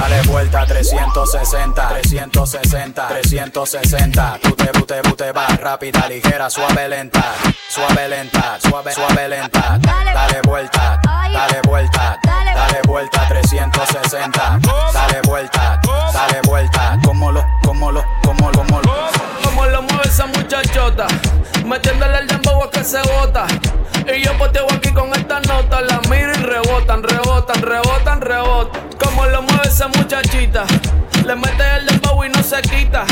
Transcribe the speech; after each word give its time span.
Dale 0.00 0.22
vuelta 0.22 0.64
360, 0.66 1.88
360, 1.88 3.08
360. 3.08 4.38
Tú 4.42 4.52
te, 4.52 4.66
tú 4.66 4.82
te, 4.82 5.02
tú 5.02 5.12
te 5.12 5.32
vas 5.32 5.60
rápida, 5.60 6.08
ligera, 6.08 6.48
suave, 6.48 6.88
lenta. 6.88 7.34
Suave, 7.68 8.08
lenta, 8.08 8.58
suave, 8.60 8.92
suave, 8.92 9.28
lenta. 9.28 9.78
Dale 9.80 10.40
vuelta, 10.42 11.00
dale 11.32 11.60
vuelta, 11.64 12.18
dale 12.24 12.80
vuelta 12.86 13.28
360. 13.28 14.60
Dale 14.92 15.20
vuelta, 15.22 15.80
dale 16.12 16.40
vuelta. 16.44 16.98
Como 17.04 17.32
lo, 17.32 17.44
como 17.62 17.92
lo, 17.92 18.04
como 18.22 18.50
lo, 18.50 18.58
como 18.58 18.80
lo. 18.80 19.08
Como 19.42 19.66
lo 19.66 19.82
mueve 19.82 20.08
esa 20.08 20.26
muchachota, 20.26 21.06
metiéndole 21.64 22.18
el 22.18 22.26
dembow 22.28 22.62
a 22.62 22.70
que 22.70 22.84
se 22.84 23.00
bota. 23.02 23.46
Y 24.06 24.22
yo 24.22 24.36
poteo 24.38 24.66
aquí 24.72 24.92
con 24.92 25.12
esta 25.12 25.40
nota, 25.40 25.80
la 25.82 26.00
miro 26.08 26.32
y 26.32 26.42
rebotan, 26.42 27.02
rebotan, 27.02 27.60
rebotan, 27.60 28.20
rebotan. 28.20 28.88
Como 28.98 29.26
lo 29.26 29.42
mueve 29.42 29.68
esa 29.68 29.87
muchachita, 29.96 30.64
le 31.24 31.36
mete 31.36 31.76
el 31.76 31.86
dembow 31.86 32.24
y 32.24 32.28
no 32.28 32.42
se 32.42 32.60
quita. 32.62 33.04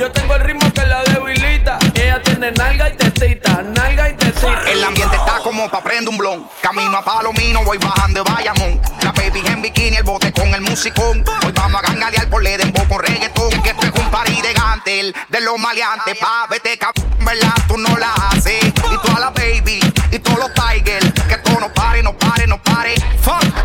Yo 0.00 0.10
tengo 0.12 0.34
el 0.34 0.40
ritmo 0.40 0.72
que 0.72 0.86
la 0.86 1.02
debilita. 1.04 1.78
Ella 1.94 2.22
tiene 2.22 2.50
nalga 2.52 2.88
y 2.88 2.96
tetita, 2.96 3.62
nalga 3.62 4.08
y 4.08 4.14
tetita. 4.14 4.62
El 4.66 4.82
ambiente 4.82 5.14
está 5.14 5.40
como 5.44 5.68
pa' 5.68 5.82
prender 5.82 6.08
un 6.08 6.16
blon. 6.16 6.48
Camino 6.62 6.96
a 6.96 7.04
Palomino, 7.04 7.62
voy 7.64 7.76
bajando 7.76 8.24
de 8.24 8.30
Bayamón. 8.30 8.80
La 9.02 9.12
baby 9.12 9.42
en 9.46 9.60
bikini, 9.60 9.98
el 9.98 10.02
bote 10.02 10.32
con 10.32 10.54
el 10.54 10.62
musicón. 10.62 11.22
Hoy 11.44 11.52
vamos 11.52 11.82
a 11.82 11.86
gangadear 11.86 12.30
por 12.30 12.42
Ledembo 12.42 12.82
con 12.88 13.02
reggaetón. 13.02 13.50
Que 13.62 13.70
esto 13.70 13.86
es 13.86 13.92
un 13.92 14.10
party 14.10 14.40
de 14.40 14.54
gantel, 14.54 15.14
de 15.28 15.40
los 15.42 15.58
maleantes. 15.58 16.16
Pa' 16.16 16.46
vete, 16.48 16.78
cabrón, 16.78 17.04
¿verdad? 17.18 17.52
Tú 17.68 17.76
no 17.76 17.94
la 17.98 18.10
haces. 18.14 18.64
Y 18.64 19.06
toda 19.06 19.20
la 19.20 19.30
baby, 19.30 19.80
y 20.10 20.18
todos 20.18 20.38
los 20.38 20.50
tigers. 20.54 21.12
Que 21.28 21.36
no 21.58 21.72
pare, 21.72 22.02
no 22.02 22.16
pare, 22.16 22.46
no 22.46 22.62
pare. 22.62 22.94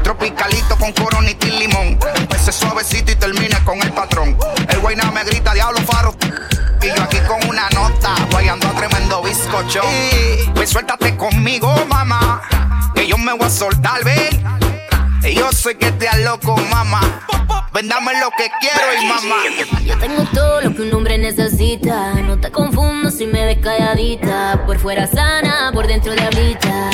Tropicalito 0.03 0.78
con 0.78 0.91
coronita 0.94 1.47
y 1.47 1.52
limón. 1.59 2.00
Empecé 2.16 2.52
suavecito 2.52 3.11
y 3.11 3.16
termine 3.16 3.58
con 3.64 3.81
el 3.81 3.92
patrón. 3.92 4.38
El 4.69 4.80
guayna 4.80 5.11
me 5.11 5.23
grita, 5.23 5.53
diablo 5.53 5.80
faro. 5.81 6.16
Y 6.81 6.88
yo 6.88 7.03
aquí 7.03 7.17
con 7.27 7.50
una 7.50 7.67
nota, 7.69 8.14
guayando 8.31 8.67
a 8.67 8.72
tremendo 8.72 9.22
bizcocho. 9.23 9.81
Pues 10.53 10.69
suéltate 10.69 11.16
conmigo, 11.17 11.73
mamá. 11.88 12.42
Que 12.94 13.08
yo 13.08 13.17
me 13.17 13.33
voy 13.33 13.47
a 13.47 13.50
soltar, 13.50 14.03
ven. 14.03 14.44
Yo 15.33 15.52
sé 15.52 15.75
que 15.75 15.92
te 15.92 16.08
loco, 16.23 16.55
mamá. 16.70 17.02
Vendame 17.73 18.14
lo 18.20 18.30
que 18.38 18.49
quiero 18.61 19.02
y 19.02 19.05
mamá. 19.08 19.36
Yo 19.83 19.97
tengo 19.97 20.23
todo 20.33 20.61
lo 20.61 20.73
que 20.75 20.83
un 20.83 20.94
hombre 20.94 21.17
necesita. 21.17 22.14
No 22.14 22.38
te 22.38 22.52
confundo 22.52 23.09
si 23.09 23.25
me 23.25 23.45
ves 23.45 23.58
calladita. 23.61 24.64
Por 24.66 24.80
fuera 24.80 25.08
sana, 25.08 25.72
por 25.73 25.88
dentro 25.88 26.14
diablita. 26.14 26.92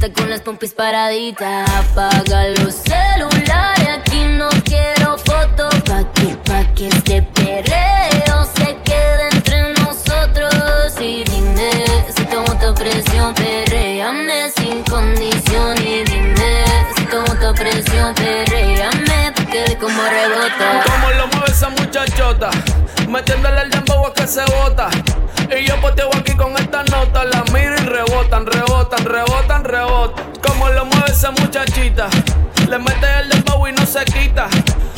Chiquita 0.00 0.12
con 0.20 0.30
las 0.30 0.40
pompis 0.40 0.72
paraditas. 0.72 1.68
Apaga 1.70 2.48
los 2.48 2.74
celulares. 2.74 3.88
Aquí 3.98 4.24
no 4.38 4.48
quiero 4.64 5.18
fotos. 5.18 5.74
Pa' 5.82 6.04
que, 6.14 6.36
pa' 6.44 6.64
que 6.74 6.88
este 6.88 7.22
perreo 7.22 8.44
se 8.56 8.76
quede 8.84 9.28
entre 9.32 9.74
nosotros. 9.74 10.94
Y 11.00 11.24
dime 11.24 11.70
si 12.16 12.24
tomo 12.24 12.58
tu 12.58 12.74
presión. 12.74 13.34
Perréame 13.34 14.50
sin 14.56 14.82
condición. 14.84 15.76
Y 15.78 16.04
dime 16.04 16.64
si 16.96 17.04
tomo 17.04 17.34
tu 17.34 17.54
presión. 17.54 18.14
Perréame 18.14 19.32
pa' 19.36 19.44
que 19.44 19.76
como 19.78 20.02
rebota. 20.02 20.82
Como 20.86 21.10
lo 21.10 21.26
mueve 21.28 21.50
esa 21.50 21.68
muchachota, 21.68 22.50
metiéndole 23.06 23.62
el 23.62 23.70
dembow 23.70 24.06
a 24.06 24.14
que 24.14 24.26
se 24.26 24.44
bota. 24.44 24.88
Esa 31.20 31.32
muchachita, 31.32 32.08
le 32.66 32.78
mete 32.78 33.06
el 33.20 33.28
dembow 33.28 33.68
y 33.68 33.72
no 33.72 33.84
se 33.84 34.02
quita. 34.06 34.48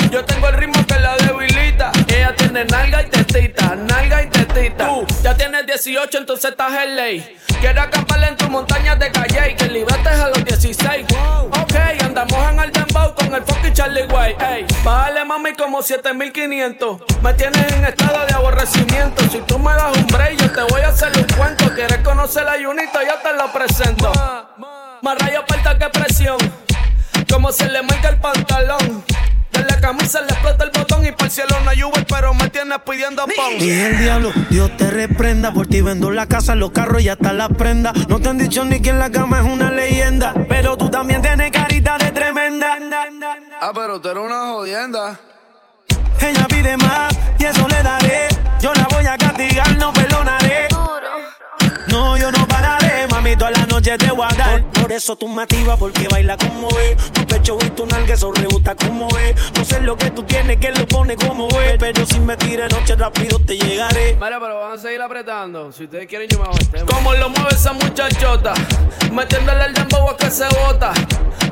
Yo 0.08 0.24
tengo 0.24 0.50
el 0.50 0.54
ritmo 0.54 0.86
que 0.86 0.94
la 1.00 1.16
debilita. 1.16 1.90
Ella 2.06 2.32
tiene 2.36 2.64
nalga 2.64 3.02
y 3.02 3.06
tetita, 3.06 3.74
nalga 3.74 4.22
y 4.22 4.28
tetita. 4.28 4.86
Tú 4.86 5.04
ya 5.24 5.34
tienes 5.34 5.66
18, 5.66 6.18
entonces 6.18 6.52
estás 6.52 6.72
en 6.84 6.94
ley. 6.94 7.38
Quiero 7.60 7.82
acampar 7.82 8.22
en 8.22 8.36
tu 8.36 8.48
montaña 8.48 8.94
de 8.94 9.10
calle 9.10 9.50
y 9.50 9.56
que 9.56 9.64
librates 9.64 10.12
a 10.12 10.28
los 10.28 10.44
16. 10.44 11.06
Ok, 11.60 11.74
andamos 12.04 12.52
en 12.52 12.60
el 12.60 12.70
dembow 12.70 13.14
con 13.16 13.34
el 13.34 13.42
fucking 13.42 13.72
Charlie 13.72 14.06
Way. 14.06 14.36
Ey, 14.48 14.66
bájale 14.84 15.24
mami 15.24 15.54
como 15.54 15.82
7500. 15.82 17.00
Me 17.20 17.34
tienes 17.34 17.72
en 17.72 17.84
estado 17.84 18.24
de 18.26 18.34
aborrecimiento. 18.34 19.24
Si 19.28 19.38
tú 19.40 19.58
me 19.58 19.72
das 19.72 19.96
un 19.96 20.06
break, 20.06 20.36
yo 20.40 20.52
te 20.52 20.72
voy 20.72 20.82
a 20.82 20.88
hacer 20.90 21.10
un 21.18 21.26
cuento. 21.36 21.64
¿Quieres 21.74 21.98
conocer 21.98 22.44
la 22.44 22.64
Junito? 22.64 23.00
Yo 23.02 23.18
te 23.28 23.36
lo 23.36 23.52
presento. 23.52 24.12
Más 25.02 25.18
rayo 25.18 25.40
aparta 25.40 25.76
que 25.76 25.88
presión. 25.88 26.38
Como 27.28 27.50
se 27.50 27.68
le 27.68 27.82
marca 27.82 28.08
el 28.10 28.18
pantalón. 28.18 29.04
De 29.50 29.64
la 29.64 29.80
camisa 29.80 30.20
le 30.20 30.28
explota 30.28 30.64
el 30.64 30.70
botón 30.70 31.04
y 31.04 31.12
por 31.12 31.24
el 31.24 31.30
cielo 31.30 31.56
no 31.64 31.70
hay 31.70 31.82
Uber, 31.82 32.06
pero 32.06 32.32
me 32.32 32.48
tienes 32.48 32.78
pidiendo 32.88 33.24
pon. 33.26 33.54
Y 33.58 33.70
el 33.70 33.98
diablo, 33.98 34.32
Dios 34.48 34.74
te 34.76 34.90
reprenda. 34.90 35.52
Por 35.52 35.66
ti 35.66 35.80
vendo 35.80 36.10
la 36.10 36.26
casa, 36.26 36.54
los 36.54 36.70
carros 36.70 37.02
y 37.02 37.08
hasta 37.08 37.32
las 37.32 37.48
prendas. 37.50 38.08
No 38.08 38.20
te 38.20 38.28
han 38.28 38.38
dicho 38.38 38.64
ni 38.64 38.80
que 38.80 38.90
en 38.90 39.00
la 39.00 39.10
cama 39.10 39.40
es 39.40 39.44
una 39.44 39.72
leyenda. 39.72 40.34
Pero 40.48 40.76
tú 40.76 40.88
también 40.88 41.20
tienes 41.20 41.50
carita 41.50 41.98
de 41.98 42.12
tremenda. 42.12 42.78
Ah, 43.60 43.72
pero 43.74 44.00
tú 44.00 44.08
eres 44.08 44.22
una 44.22 44.52
jodienda. 44.52 45.18
Ella 46.20 46.46
pide 46.48 46.76
más 46.76 47.12
y 47.38 47.44
eso 47.44 47.66
le 47.66 47.82
daré. 47.82 48.28
Yo 48.60 48.72
la 48.72 48.86
voy 48.88 49.04
a 49.04 49.18
castigar, 49.18 49.76
no 49.76 49.92
perdonaré. 49.92 50.68
No, 51.88 52.16
yo 52.16 52.30
no 52.32 52.46
pararé, 52.46 53.06
mami, 53.08 53.36
toda 53.36 53.50
la 53.50 53.66
noche 53.66 53.96
te 53.98 54.10
voy 54.10 54.26
a 54.30 54.34
dar. 54.34 54.62
Por, 54.62 54.82
por 54.82 54.92
eso 54.92 55.16
tú 55.16 55.28
me 55.28 55.42
activas, 55.42 55.78
porque 55.78 56.06
baila 56.08 56.36
como 56.36 56.68
es. 56.78 56.96
Tu 57.12 57.26
pecho 57.26 57.58
y 57.64 57.70
tu 57.70 57.86
nalga, 57.86 58.14
eso 58.14 58.32
rebota 58.32 58.74
como 58.74 59.08
es. 59.18 59.34
No 59.54 59.64
sé 59.64 59.80
lo 59.80 59.96
que 59.96 60.10
tú 60.10 60.22
tienes, 60.22 60.58
que 60.58 60.70
lo 60.72 60.86
pone 60.86 61.16
como 61.16 61.48
es. 61.60 61.76
Pero 61.78 62.04
si 62.06 62.20
me 62.20 62.36
tires 62.36 62.70
noche 62.72 62.94
rápido 62.96 63.38
te 63.38 63.56
llegaré. 63.56 64.14
Mira, 64.14 64.38
pero 64.40 64.60
van 64.60 64.72
a 64.72 64.78
seguir 64.78 65.00
apretando. 65.02 65.72
Si 65.72 65.84
ustedes 65.84 66.06
quieren, 66.06 66.28
yo 66.28 66.38
me 66.38 66.44
hago 66.44 66.58
el 66.58 66.68
tema. 66.68 66.86
Como 66.86 67.14
lo 67.14 67.28
mueve 67.30 67.54
esa 67.54 67.72
muchachota, 67.72 68.54
metiéndole 69.10 69.64
el 69.66 69.74
dembow 69.74 70.10
a 70.10 70.16
que 70.16 70.30
se 70.30 70.46
bota. 70.48 70.92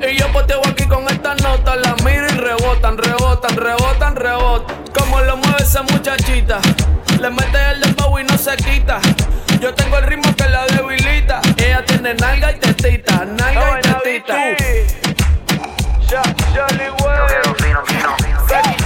Y 0.00 0.16
yo 0.18 0.30
poteo 0.32 0.60
aquí 0.66 0.84
con 0.84 1.08
esta 1.08 1.34
nota, 1.36 1.76
la 1.76 1.94
miro 2.04 2.26
y 2.26 2.36
rebotan, 2.36 2.96
rebotan, 2.96 3.56
rebotan, 3.56 4.16
rebotan. 4.16 4.76
Como 4.94 5.20
lo 5.20 5.36
mueve 5.36 5.62
esa 5.62 5.82
muchachita, 5.82 6.60
le 7.20 7.30
mete 7.30 7.70
el 7.72 7.80
dembow 7.80 8.18
y 8.18 8.24
no 8.24 8.36
se 8.38 8.56
quita. 8.56 9.00
Yo 9.60 9.74
tengo 9.74 9.98
el 9.98 10.04
ritmo 10.04 10.34
que 10.34 10.48
la 10.48 10.64
debilita. 10.66 11.42
Ella 11.58 11.84
tiene 11.84 12.14
nalga 12.14 12.52
y 12.52 12.58
tetita, 12.58 13.26
nalga 13.26 13.78
y 13.78 13.82
tetita. 13.82 14.34
Becky 18.48 18.79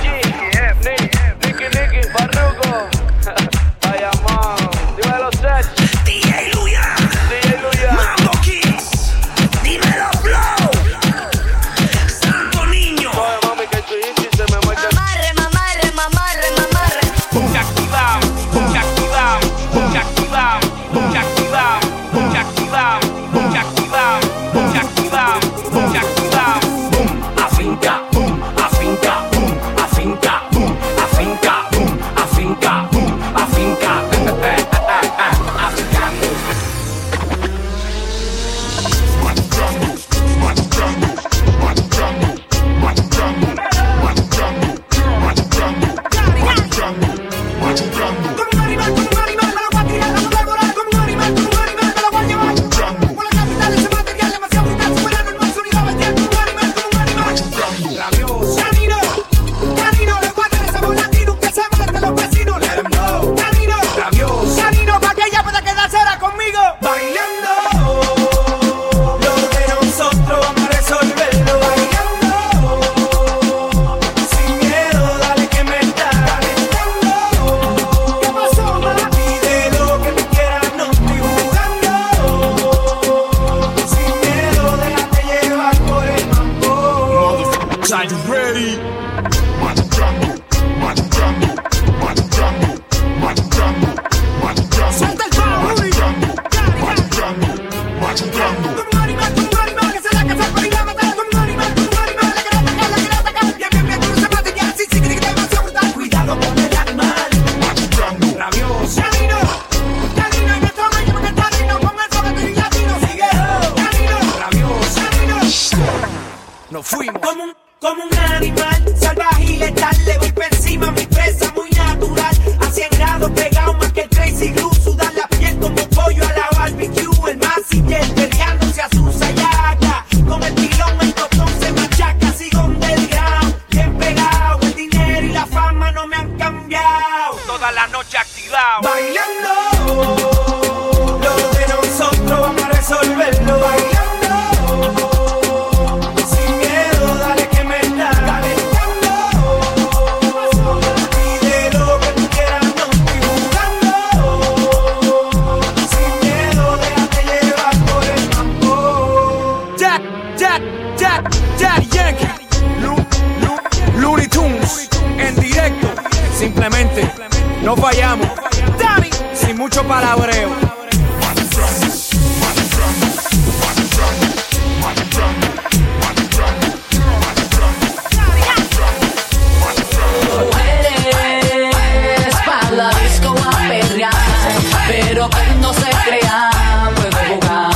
pero 185.31 185.45
que 185.45 185.55
no 185.61 185.73
se 185.73 185.91
crea, 186.07 186.51
puede 186.95 187.29
jugar. 187.29 187.71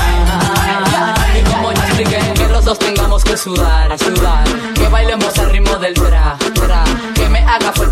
Y 1.38 1.50
como 1.50 1.72
ya 1.72 1.84
expliqué, 1.86 2.18
que 2.34 2.48
los 2.48 2.64
dos 2.64 2.78
tengamos 2.78 3.24
que 3.24 3.36
sudar, 3.36 3.98
sudar, 3.98 4.44
que 4.74 4.88
bailemos 4.88 5.38
al 5.38 5.50
ritmo 5.50 5.76
del 5.76 5.94
tra, 5.94 6.36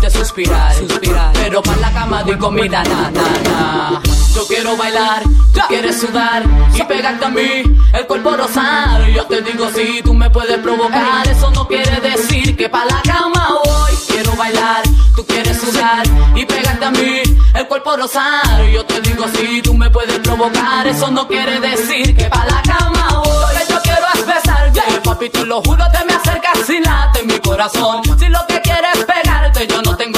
suspirar, 0.09 0.73
suspirar. 0.75 1.33
Pero 1.33 1.61
para 1.61 1.77
la 1.77 1.91
cama 1.91 2.23
doy 2.23 2.37
comida, 2.37 2.83
na, 2.83 3.11
na, 3.11 3.21
na. 3.49 4.01
Yo 4.35 4.45
quiero 4.47 4.77
bailar, 4.77 5.23
tú 5.23 5.59
quieres 5.67 5.99
sudar 5.99 6.43
y 6.75 6.83
pegarte 6.83 7.25
a 7.25 7.29
mí, 7.29 7.63
el 7.93 8.05
cuerpo 8.05 8.37
rosar. 8.37 9.07
Yo 9.09 9.25
te 9.25 9.41
digo 9.41 9.67
si 9.73 10.01
tú 10.03 10.13
me 10.13 10.29
puedes 10.29 10.59
provocar, 10.59 11.27
eso 11.27 11.49
no 11.51 11.67
quiere 11.67 11.99
decir 12.01 12.55
que 12.55 12.69
para 12.69 12.85
la 12.85 13.01
cama 13.01 13.49
voy. 13.65 13.91
Quiero 14.07 14.35
bailar, 14.35 14.83
tú 15.15 15.25
quieres 15.25 15.59
sudar 15.59 16.05
y 16.35 16.45
pegarte 16.45 16.85
a 16.85 16.91
mí, 16.91 17.21
el 17.55 17.67
cuerpo 17.67 17.97
rosar. 17.97 18.63
Yo 18.71 18.85
te 18.85 19.01
digo 19.01 19.25
si 19.35 19.61
tú 19.63 19.73
me 19.73 19.89
puedes 19.89 20.19
provocar, 20.19 20.85
eso 20.85 21.09
no 21.09 21.27
quiere 21.27 21.59
decir 21.59 22.15
que 22.15 22.25
para 22.25 22.45
la 22.45 22.61
cama 22.61 23.23
voy. 23.23 23.55
Lo 23.55 23.65
que 23.65 23.73
yo 23.73 23.81
quiero 23.81 24.05
es 24.13 24.25
besarte, 24.27 25.01
papi, 25.03 25.29
te 25.29 25.45
lo 25.45 25.61
juro, 25.63 25.83
te 25.91 26.05
me 26.05 26.13
acercas 26.13 26.59
sin 26.67 26.83
late 26.83 27.23
mi 27.23 27.39
corazón. 27.39 28.01
Si 28.19 28.29
lo 28.29 28.45
que 28.47 28.56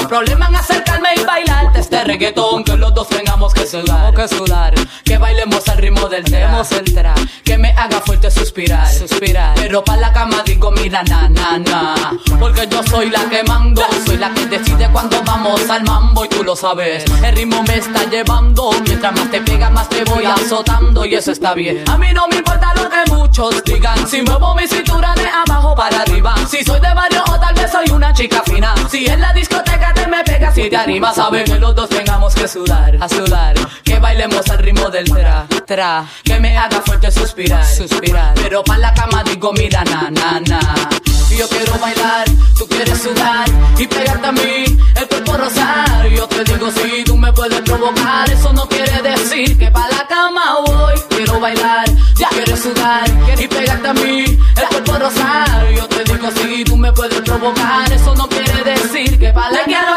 problema 0.09 0.47
en 0.47 0.55
acercarme 0.55 1.09
y 1.15 1.23
bailarte 1.23 1.78
este 1.99 2.11
reggaetón. 2.11 2.63
Que 2.63 2.77
los 2.77 2.93
dos 2.93 3.07
tengamos 3.09 3.53
que 3.53 3.65
sudar, 3.65 4.13
que 4.13 4.27
sudar, 4.27 4.73
que 5.03 5.17
bailemos 5.17 5.67
al 5.67 5.77
ritmo 5.77 6.07
del 6.07 6.23
tema, 6.23 6.63
tra, 6.63 7.13
que 7.43 7.57
me 7.57 7.69
haga 7.71 8.01
fuerte 8.01 8.31
suspirar, 8.31 8.87
suspirar. 8.91 9.55
Pero 9.55 9.83
para 9.83 10.01
la 10.01 10.13
cama 10.13 10.41
digo, 10.45 10.71
mira, 10.71 11.03
na, 11.03 11.29
na, 11.29 11.57
na, 11.57 11.95
porque 12.39 12.67
yo 12.69 12.81
soy 12.83 13.09
la 13.09 13.25
que 13.29 13.43
mando, 13.43 13.81
soy 14.05 14.17
la 14.17 14.33
que 14.33 14.45
decide 14.45 14.89
cuando 14.91 15.21
vamos 15.23 15.69
al 15.69 15.83
mambo 15.83 16.25
y 16.25 16.29
tú 16.29 16.43
lo 16.43 16.55
sabes. 16.55 17.05
El 17.23 17.35
ritmo 17.35 17.63
me 17.63 17.77
está 17.77 18.03
llevando, 18.09 18.71
mientras 18.85 19.13
más 19.13 19.31
te 19.31 19.41
pega, 19.41 19.69
más 19.69 19.89
te 19.89 20.03
voy 20.05 20.25
azotando 20.25 21.05
y 21.05 21.15
eso 21.15 21.31
está 21.31 21.53
bien. 21.53 21.83
A 21.89 21.97
mí 21.97 22.07
no 22.13 22.27
me 22.27 22.37
importa 22.37 22.73
lo 22.75 22.89
que 22.89 23.11
muchos 23.11 23.63
digan, 23.63 24.07
si 24.07 24.21
muevo 24.21 24.55
mi 24.55 24.67
cintura 24.67 25.13
de 25.15 25.27
abajo 25.27 25.75
para 25.75 26.01
arriba, 26.01 26.35
si 26.47 26.63
soy 26.63 26.79
de 26.79 26.93
barrio 26.93 27.23
o 27.29 27.39
tal 27.39 27.53
vez 27.55 27.71
soy 27.71 27.89
una 27.91 28.13
chica 28.13 28.41
fina. 28.45 28.73
Si 28.89 29.05
en 29.05 29.21
la 29.21 29.33
discoteca 29.33 29.93
te 29.93 30.07
me 30.07 30.23
pegas 30.23 30.57
y 30.57 30.69
te 30.69 30.77
animas, 30.77 31.15
sabes 31.15 31.49
que 31.49 31.59
los 31.59 31.75
dos 31.75 31.88
tengamos 31.89 32.33
que 32.33 32.47
sudar, 32.47 32.97
a 32.99 33.09
sudar, 33.09 33.55
que 33.83 33.99
bailemos 33.99 34.49
al 34.49 34.59
ritmo 34.59 34.89
del 34.89 35.05
tra, 35.05 35.47
tra, 35.65 36.05
que 36.23 36.39
me 36.39 36.57
haga 36.57 36.81
fuerte 36.81 37.11
suspirar, 37.11 37.65
suspirar. 37.65 38.33
Pero 38.35 38.63
para 38.63 38.79
la 38.79 38.93
cama 38.93 39.23
digo, 39.23 39.51
mira, 39.53 39.83
na, 39.83 40.09
na, 40.09 40.39
na. 40.39 40.59
Yo 41.37 41.47
quiero 41.47 41.77
bailar, 41.79 42.27
tú 42.57 42.67
quieres 42.67 43.01
sudar 43.01 43.47
y 43.77 43.87
pegarte 43.87 44.27
a 44.27 44.31
mí, 44.31 44.77
el 44.95 45.07
cuerpo 45.07 45.37
rosar. 45.37 46.09
Yo 46.09 46.27
te 46.27 46.43
digo 46.43 46.69
si 46.71 47.03
tú 47.05 47.15
me 47.15 47.31
puedes 47.31 47.61
provocar, 47.61 48.29
eso 48.29 48.51
no 48.51 48.67
quiere 48.67 49.01
decir 49.01 49.57
que 49.57 49.71
para 49.71 49.87
la 49.89 50.07
cama 50.07 50.57
voy. 50.65 50.99
Quiero 51.09 51.39
bailar, 51.39 51.85
ya 52.15 52.29
quieres 52.29 52.59
sudar 52.59 53.05
y 53.37 53.47
pegarte 53.47 53.87
a 53.87 53.93
mí, 53.93 54.25
el 54.25 54.67
cuerpo 54.69 54.99
rosar. 54.99 55.71
Yo 55.75 55.87
te 55.87 56.03
digo 56.03 56.29
si 56.35 56.63
tú 56.65 56.75
me 56.75 56.91
puedes 56.91 57.21
provocar, 57.21 57.91
eso 57.93 58.13
no 58.15 58.27
quiere 58.27 58.63
decir 58.63 59.19
que 59.19 59.31
para 59.31 59.51
la 59.51 59.63
cama 59.65 59.88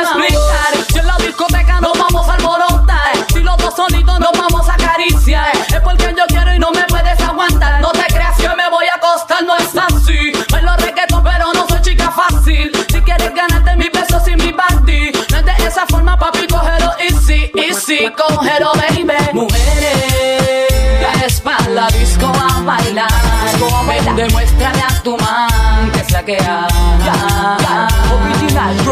demuéstrale 24.17 24.81
a 24.81 25.03
tu 25.03 25.17
man 25.17 25.91
que 25.93 26.01
es 26.01 26.11
la 26.11 26.25
que 26.25 26.37
hay. 26.37 27.03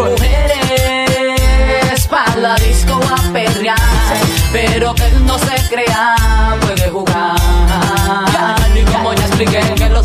Mujeres 0.09 2.07
para 2.09 2.37
la 2.37 2.55
disco 2.57 3.01
a 3.09 3.33
perrear, 3.33 3.79
pero 4.53 4.95
que 4.95 5.07
él 5.07 5.27
no 5.27 5.39
se 5.39 5.69
crea, 5.69 6.17
puede 6.61 6.91
jugar. 6.91 7.40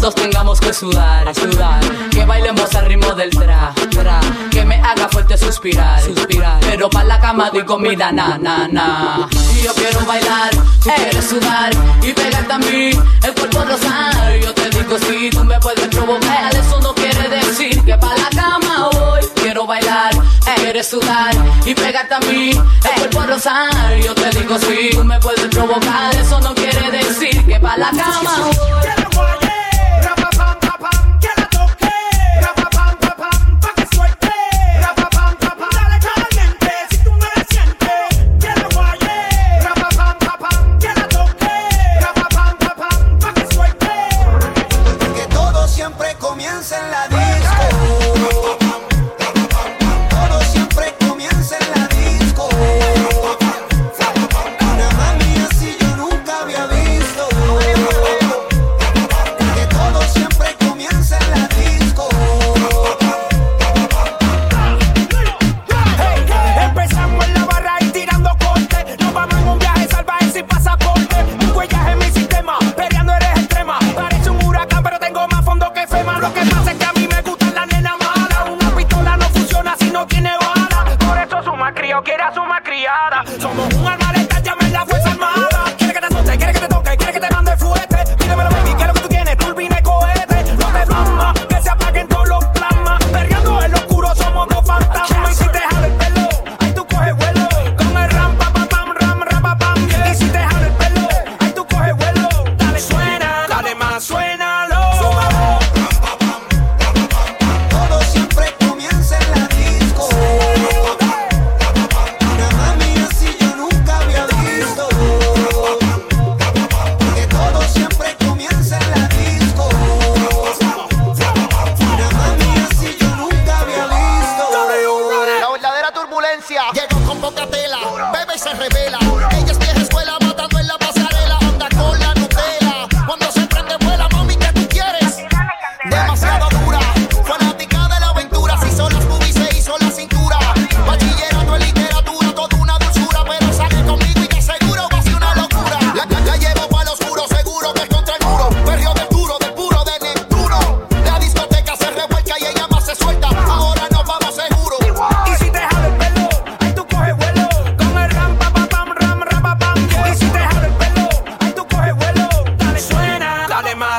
Dos 0.05 0.13
tengamos 0.13 0.59
que 0.59 0.71
sudar, 0.71 1.33
sudar, 1.33 1.79
que 2.11 2.23
bailemos 2.25 2.75
al 2.75 2.85
ritmo 2.85 3.15
del 3.15 3.31
tra, 3.31 3.73
tra, 3.89 4.19
que 4.51 4.63
me 4.63 4.75
haga 4.75 5.09
fuerte 5.09 5.35
suspirar, 5.35 5.99
suspirar. 5.99 6.59
Pero 6.59 6.91
para 6.91 7.05
la 7.05 7.19
cama 7.19 7.49
doy 7.49 7.65
comida, 7.65 8.11
na, 8.11 8.37
na, 8.37 8.67
na. 8.67 9.27
Y 9.55 9.63
yo 9.63 9.73
quiero 9.73 10.05
bailar, 10.05 10.51
tú 10.83 10.91
quieres 10.95 11.25
sudar 11.25 11.71
y 12.03 12.13
pegarte 12.13 12.53
a 12.53 12.59
mí, 12.59 12.91
el 13.23 13.33
cuerpo 13.33 13.65
rosar. 13.65 14.39
Yo 14.43 14.53
te 14.53 14.69
digo 14.69 14.95
si 14.99 15.31
tú 15.31 15.43
me 15.43 15.59
puedes 15.59 15.87
provocar, 15.87 16.55
eso 16.55 16.79
no 16.81 16.93
quiere 16.93 17.27
decir 17.27 17.83
que 17.83 17.97
para 17.97 18.15
la 18.15 18.29
cama 18.29 18.89
voy. 18.91 19.21
Quiero 19.41 19.65
bailar, 19.65 20.11
quieres 20.57 20.87
sudar 20.87 21.33
y 21.65 21.73
pegarte 21.73 22.13
a 22.13 22.19
mí, 22.19 22.51
el 22.51 23.09
cuerpo 23.09 23.23
rosar. 23.23 23.97
Yo 24.03 24.13
te 24.13 24.29
digo 24.37 24.55
si 24.59 24.91
tú 24.91 25.03
me 25.03 25.19
puedes 25.19 25.47
provocar, 25.47 26.13
eso 26.13 26.39
no 26.41 26.53
quiere 26.53 26.91
decir 26.91 27.43
que 27.43 27.59
para 27.59 27.77
la 27.77 27.89
cama 27.89 28.51
voy. 28.51 29.04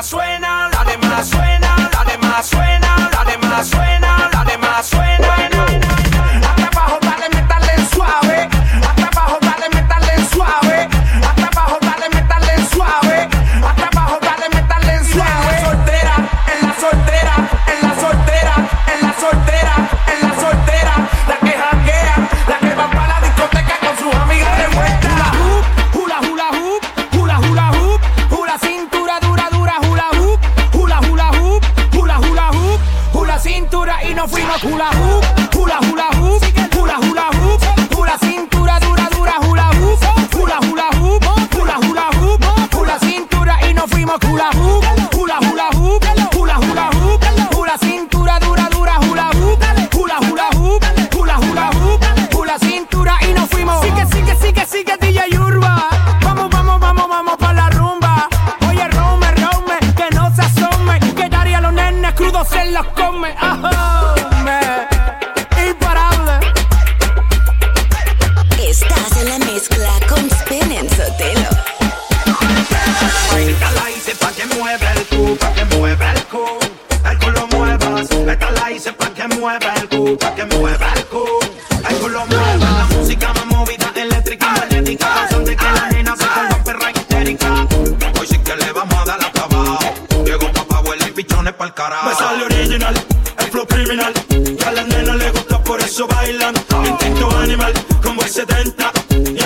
suena. 0.03 0.46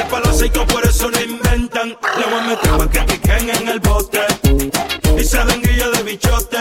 Ese 0.02 0.10
palo 0.10 0.34
seco, 0.34 0.66
por 0.66 0.84
eso 0.84 1.12
no 1.12 1.22
inventan. 1.22 1.90
Le 1.90 2.26
voy 2.26 2.40
a 2.40 2.48
meter 2.48 2.72
pa' 2.72 2.90
que 2.90 3.02
piquen 3.02 3.50
en 3.52 3.68
el 3.68 3.80
bote. 3.80 4.20
Y 5.16 5.24
se 5.24 5.38
den 5.46 5.62
guillo 5.62 5.92
de 5.92 6.02
bichote. 6.02 6.58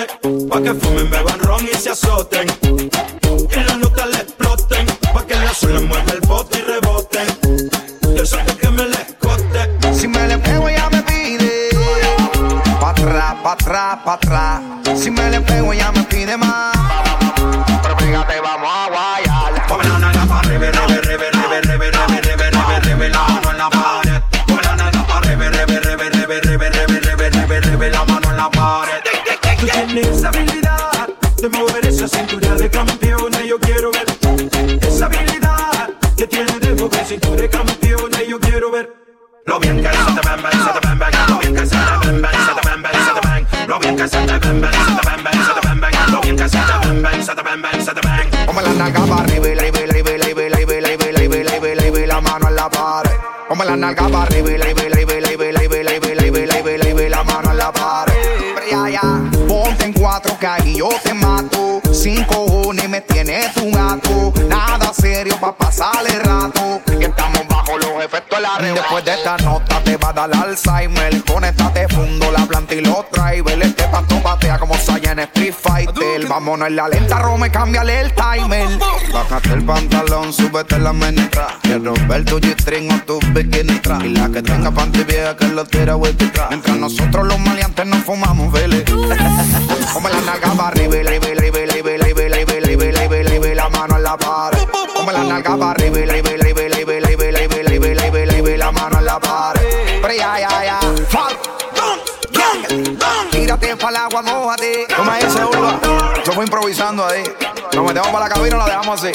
Pa' 0.51 0.61
que 0.61 0.75
fumen, 0.75 1.09
beban 1.09 1.41
ron 1.41 1.65
y 1.65 1.75
se 1.75 1.89
azoten. 1.89 2.47
Que 3.49 3.65
las 3.65 3.79
notas 3.79 4.11
le 4.11 4.19
exploten. 4.19 4.87
Pa' 5.15 5.25
que 5.27 5.37
la 5.37 5.55
suela 5.55 5.81
mueva 5.81 6.13
el 6.13 6.21
bote 6.21 6.59
y 6.59 6.63
rebote. 6.63 7.21
Yo 8.15 8.27
sé 8.27 8.37
que 8.61 8.69
me 8.69 8.85
le 8.85 9.01
escote. 9.09 9.95
Si 9.95 10.07
me 10.07 10.29
le 10.29 10.37
pego, 10.37 10.69
ya 10.69 10.91
me 10.91 11.03
pide. 11.03 11.71
Pa' 12.79 12.91
atrás, 12.91 13.35
pa' 13.43 13.53
atrás, 13.53 13.99
pa' 14.05 14.15
atrás. 14.15 14.61
Si 14.97 15.11
me 15.11 15.31
le 15.31 15.41
pego, 15.41 15.73
ya 15.73 15.91
me 15.93 16.03
pide. 16.03 16.10
nalga 53.95 54.23
arriba 54.23 54.53
y 54.53 54.59
la 57.09 57.25
mano 57.25 57.51
en 57.51 57.57
la 57.57 57.73
pared. 57.73 58.15
Ponte 59.49 59.85
en 59.85 59.93
cuatro 59.93 60.39
que 60.39 60.75
yo 60.75 60.89
te 61.03 61.15
mato. 61.15 61.81
Cinco 61.93 62.47
cojones 62.47 62.89
me 62.89 63.01
tienes 63.01 63.57
un 63.57 63.73
gato. 63.73 64.33
Nada 64.49 64.93
serio 64.95 65.37
pa' 65.41 65.55
pasar 65.55 66.07
el 66.07 66.21
rato. 66.21 66.81
Que 66.87 67.07
estamos 67.07 67.47
bajo 67.49 67.79
los 67.79 68.05
efectos 68.05 68.39
de 68.39 68.43
la 68.43 68.59
red. 68.59 68.75
Después 68.75 69.05
de 69.05 69.15
esta 69.15 69.37
nota 69.39 69.83
te 69.83 69.97
va 69.97 70.11
a 70.11 70.13
dar 70.13 70.35
Alzheimer. 70.35 71.25
Conéctate 71.25 71.89
fundo 71.89 72.31
la 72.31 72.47
planta 72.47 72.75
y 72.75 72.81
los 72.81 73.05
drivers. 73.11 73.67
Este 73.67 73.85
pato 73.85 74.23
patea 74.23 74.59
como 74.59 74.77
Vámonos 76.31 76.69
en 76.69 76.77
la 76.77 76.87
lenta, 76.89 77.19
Rome, 77.19 77.51
cámbiale 77.51 78.03
el 78.03 78.13
timer. 78.15 78.69
Bájate 79.13 79.53
el 79.53 79.65
pantalón, 79.65 80.33
súbete 80.33 80.79
la 80.79 80.93
menita. 80.93 81.59
Quiero 81.61 81.93
ver 82.07 82.25
tu 82.25 82.39
G-string 82.39 82.89
o 82.89 83.03
tu 83.05 83.19
bikini. 83.33 83.81
Y 84.05 84.11
la 84.11 84.29
que 84.29 84.41
tenga 84.41 84.71
panty 84.71 85.03
vieja 85.03 85.37
que 85.37 85.49
lo 85.49 85.65
tira 85.65 85.97
huequita. 85.97 86.47
Mientras 86.51 86.77
nosotros 86.77 87.27
los 87.27 87.37
maleantes 87.41 87.85
nos 87.85 88.05
fumamos 88.05 88.53
vele. 88.53 88.85
Come 88.85 90.09
la 90.09 90.21
nalga 90.21 90.53
para 90.53 90.69
arriba, 90.69 90.99
arriba, 91.05 91.27
arriba, 91.37 91.63
arriba, 91.63 91.95
arriba, 91.95 92.23
arriba, 92.23 92.53
arriba, 92.63 92.85
arriba, 92.85 93.17
arriba, 93.17 93.55
la 93.57 93.69
mano 93.69 93.97
en 93.97 94.03
la 94.05 94.17
pared. 94.17 94.59
Come 94.95 95.13
la 95.13 95.25
nalga 95.25 95.57
para 95.57 95.71
arriba, 95.73 95.99
arriba, 95.99 96.31
arriba, 96.31 96.61
arriba, 96.61 96.93
arriba, 96.93 97.25
arriba, 97.25 97.91
arriba, 97.91 98.19
arriba, 98.23 98.57
la 98.57 98.71
mano 98.71 98.99
en 99.01 99.05
la 99.05 99.19
pared. 99.19 99.63
Pero 100.01 100.15
ya, 100.15 100.39
ya, 100.39 100.65
ya 100.65 100.79
tienes 103.61 103.79
para 103.79 103.91
el 103.91 103.97
agua, 103.97 104.23
mojate. 104.23 104.87
Toma 104.97 105.19
ese 105.19 105.45
urba. 105.45 105.79
Yo 106.25 106.33
fui 106.33 106.45
improvisando 106.45 107.07
ahí. 107.07 107.23
Nos 107.75 107.85
metemos 107.85 108.09
para 108.09 108.29
la 108.29 108.35
cabina 108.35 108.57
y 108.57 108.59
la 108.59 108.65
dejamos 108.67 109.05
así. 109.05 109.13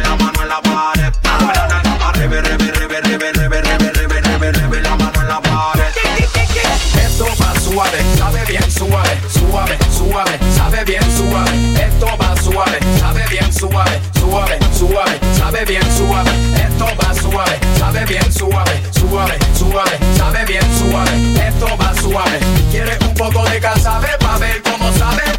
la 0.00 0.16
mano 0.16 0.42
en 0.42 0.48
la 0.48 0.60
pared. 0.60 1.12
la 4.82 4.96
mano 4.96 5.20
en 5.20 5.28
la 5.28 5.40
pared. 5.40 5.84
Esto 6.96 7.26
va 7.40 7.60
suave, 7.60 7.98
sabe 8.16 8.44
bien 8.46 8.70
suave, 8.70 9.20
suave, 9.28 9.78
suave, 9.90 10.38
sabe 10.56 10.84
bien 10.84 11.02
suave. 11.16 11.50
Esto 11.86 12.06
va 12.20 12.36
suave, 12.42 12.78
sabe 12.98 13.24
bien 13.28 13.52
suave, 13.52 14.00
suave, 14.18 14.58
suave, 14.72 15.20
sabe 15.36 15.64
bien 15.64 15.96
suave. 15.96 16.53
Esto 16.84 16.96
va 17.02 17.14
suave, 17.14 17.58
sabe 17.78 18.04
bien 18.04 18.32
suave, 18.32 18.82
suave, 18.90 19.38
suave, 19.54 19.98
sabe 20.16 20.44
bien 20.44 20.62
suave. 20.76 21.48
Esto 21.48 21.66
va 21.78 21.94
suave. 21.94 22.38
¿Quieres 22.70 22.98
un 23.00 23.14
poco 23.14 23.42
de 23.48 23.58
calzade 23.58 24.08
para 24.18 24.38
ver 24.38 24.62
cómo 24.62 24.92
sabe? 24.92 25.33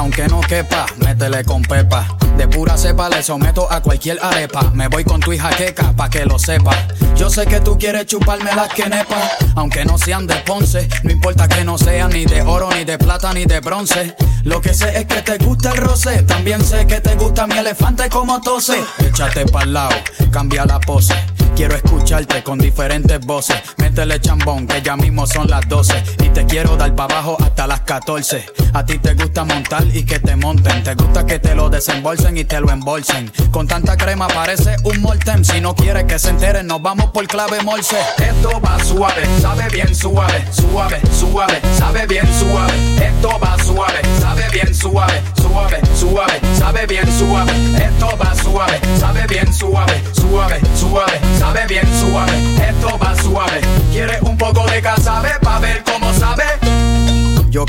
Aunque 0.00 0.26
no 0.28 0.40
quepa, 0.40 0.86
métele 0.96 1.44
con 1.44 1.60
pepa. 1.60 2.06
De 2.38 2.48
pura 2.48 2.78
cepa 2.78 3.10
le 3.10 3.22
someto 3.22 3.70
a 3.70 3.82
cualquier 3.82 4.18
arepa. 4.22 4.70
Me 4.72 4.88
voy 4.88 5.04
con 5.04 5.20
tu 5.20 5.30
hija 5.30 5.50
queca, 5.50 5.92
pa' 5.92 6.08
que 6.08 6.24
lo 6.24 6.38
sepa. 6.38 6.72
Yo 7.16 7.28
sé 7.28 7.44
que 7.44 7.60
tú 7.60 7.76
quieres 7.76 8.06
chuparme 8.06 8.50
las 8.54 8.72
quenepas, 8.72 9.36
aunque 9.56 9.84
no 9.84 9.98
sean 9.98 10.26
de 10.26 10.36
Ponce. 10.36 10.88
No 11.02 11.10
importa 11.10 11.46
que 11.48 11.64
no 11.64 11.76
sean 11.76 12.12
ni 12.12 12.24
de 12.24 12.40
oro, 12.40 12.70
ni 12.70 12.84
de 12.84 12.96
plata, 12.96 13.34
ni 13.34 13.44
de 13.44 13.60
bronce. 13.60 14.16
Lo 14.42 14.62
que 14.62 14.72
sé 14.72 14.98
es 14.98 15.04
que 15.04 15.20
te 15.20 15.36
gusta 15.36 15.72
el 15.72 15.76
roce. 15.76 16.22
También 16.22 16.64
sé 16.64 16.86
que 16.86 17.02
te 17.02 17.14
gusta 17.16 17.46
mi 17.46 17.58
elefante 17.58 18.08
como 18.08 18.40
tose. 18.40 18.82
Échate 19.06 19.44
pa'l 19.44 19.74
lado, 19.74 19.94
cambia 20.30 20.64
la 20.64 20.80
pose. 20.80 21.14
Quiero 21.54 21.76
escucharte 21.76 22.42
con 22.42 22.58
diferentes 22.58 23.20
voces. 23.20 23.56
Métele 23.76 24.18
chambón, 24.18 24.66
que 24.66 24.80
ya 24.80 24.96
mismo 24.96 25.26
son 25.26 25.46
las 25.50 25.68
12. 25.68 26.02
Y 26.24 26.30
te 26.30 26.46
quiero 26.46 26.74
dar 26.76 26.94
para 26.94 27.16
abajo 27.16 27.36
hasta 27.38 27.66
las 27.66 27.80
14. 27.80 28.46
A 28.72 28.86
ti 28.86 28.98
te 28.98 29.12
gusta 29.12 29.44
montar 29.44 29.84
y 29.94 30.04
que 30.04 30.18
te 30.18 30.36
monten. 30.36 30.82
Te 30.82 30.94
gusta 30.94 31.26
que 31.26 31.38
te 31.38 31.54
lo 31.54 31.68
desembolsen 31.68 32.36
y 32.36 32.44
te 32.44 32.60
lo 32.60 32.70
embolsen. 32.70 33.30
Con 33.50 33.66
tanta 33.66 33.96
crema 33.96 34.28
parece 34.28 34.76
un 34.84 35.00
molten. 35.00 35.44
Si 35.44 35.60
no 35.60 35.74
quieres 35.74 36.04
que 36.04 36.18
se 36.18 36.30
enteren, 36.30 36.66
nos 36.66 36.82
vamos 36.82 37.10
por 37.10 37.26
clave 37.26 37.62
morse. 37.62 37.98
Esto 38.18 38.60
va 38.60 38.82
suave, 38.84 39.22
sabe 39.40 39.68
bien 39.70 39.94
suave, 39.94 40.44
suave, 40.52 41.00
suave, 41.18 41.60
sabe 41.78 42.06
bien 42.06 42.28
suave. 42.38 42.72
Esto 43.04 43.38
va 43.38 43.56
suave, 43.62 44.00
sabe 44.20 44.44
bien 44.52 44.74
suave, 44.74 45.22
suave, 45.36 45.80
suave, 45.94 46.40
sabe 46.58 46.86
bien 46.86 47.18
suave. 47.18 47.52
Esto 47.76 48.16
va 48.16 48.34
suave, 48.34 48.80
sabe 48.98 49.26
bien 49.26 49.52
suave, 49.52 50.02
suave, 50.12 50.60
suave, 50.74 51.20
sabe 51.38 51.66
bien 51.66 51.88
suave. 52.00 52.32
Esto 52.68 52.98
va 52.98 53.14
suave. 53.16 53.60
¿Quieres 53.92 54.22
un 54.22 54.36
poco 54.36 54.66
de 54.66 54.80
casabe 54.80 55.30
pa' 55.42 55.58
ver 55.58 55.82
cómo 55.84 56.09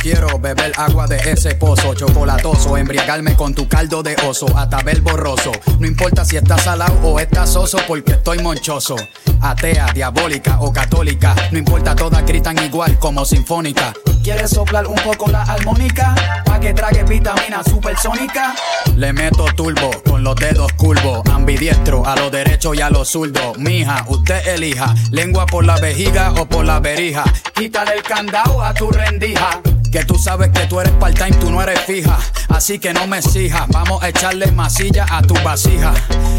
quiero 0.01 0.39
beber 0.39 0.72
agua 0.77 1.05
de 1.05 1.17
ese 1.31 1.53
pozo 1.55 1.93
chocolatoso, 1.93 2.75
embriagarme 2.75 3.36
con 3.36 3.53
tu 3.53 3.67
caldo 3.67 4.01
de 4.01 4.15
oso, 4.27 4.48
hasta 4.58 4.81
ver 4.81 5.01
borroso. 5.01 5.51
No 5.79 5.86
importa 5.86 6.25
si 6.25 6.38
estás 6.38 6.63
salado 6.63 6.96
o 7.03 7.20
estás 7.20 7.51
soso, 7.51 7.77
porque 7.88 8.13
estoy 8.13 8.40
monchoso. 8.40 8.96
Atea, 9.42 9.92
diabólica 9.94 10.59
o 10.59 10.74
católica, 10.74 11.35
no 11.51 11.59
importa, 11.59 11.96
todas 11.96 12.25
gritan 12.25 12.57
igual 12.64 12.98
como 12.98 13.25
sinfónica. 13.25 13.94
¿Quieres 14.24 14.51
soplar 14.51 14.87
un 14.87 14.96
poco 14.96 15.27
la 15.29 15.44
armónica? 15.44 16.16
Pa' 16.46 16.59
que 16.59 16.74
trague 16.74 17.03
vitamina 17.03 17.64
supersónica. 17.64 18.55
Le 18.96 19.14
meto 19.14 19.46
turbo 19.55 19.92
con 20.05 20.24
los 20.24 20.35
dedos 20.35 20.72
curvos, 20.74 21.22
ambidiestro 21.31 22.05
a 22.05 22.16
lo 22.16 22.29
derecho 22.29 22.74
y 22.74 22.81
a 22.81 22.90
lo 22.90 23.05
zurdo. 23.05 23.53
Mija, 23.57 24.05
usted 24.07 24.48
elija, 24.48 24.94
lengua 25.11 25.46
por 25.46 25.66
la 25.66 25.77
vejiga 25.77 26.33
o 26.33 26.46
por 26.46 26.66
la 26.66 26.79
verija. 26.79 27.24
Quítale 27.53 27.94
el 27.94 28.03
candado 28.03 28.64
a 28.64 28.74
tu 28.74 28.90
rendija. 28.92 29.61
Que 29.91 30.05
tú 30.05 30.17
sabes 30.17 30.51
que 30.51 30.65
tú 30.67 30.79
eres 30.79 30.93
part-time, 30.93 31.33
tú 31.33 31.51
no 31.51 31.61
eres 31.61 31.81
fija. 31.81 32.17
Así 32.47 32.79
que 32.79 32.93
no 32.93 33.07
me 33.07 33.17
exijas. 33.17 33.67
Vamos 33.67 34.01
a 34.01 34.07
echarle 34.07 34.49
masilla 34.53 35.05
a 35.09 35.21
tu 35.21 35.33
vasija. 35.43 35.93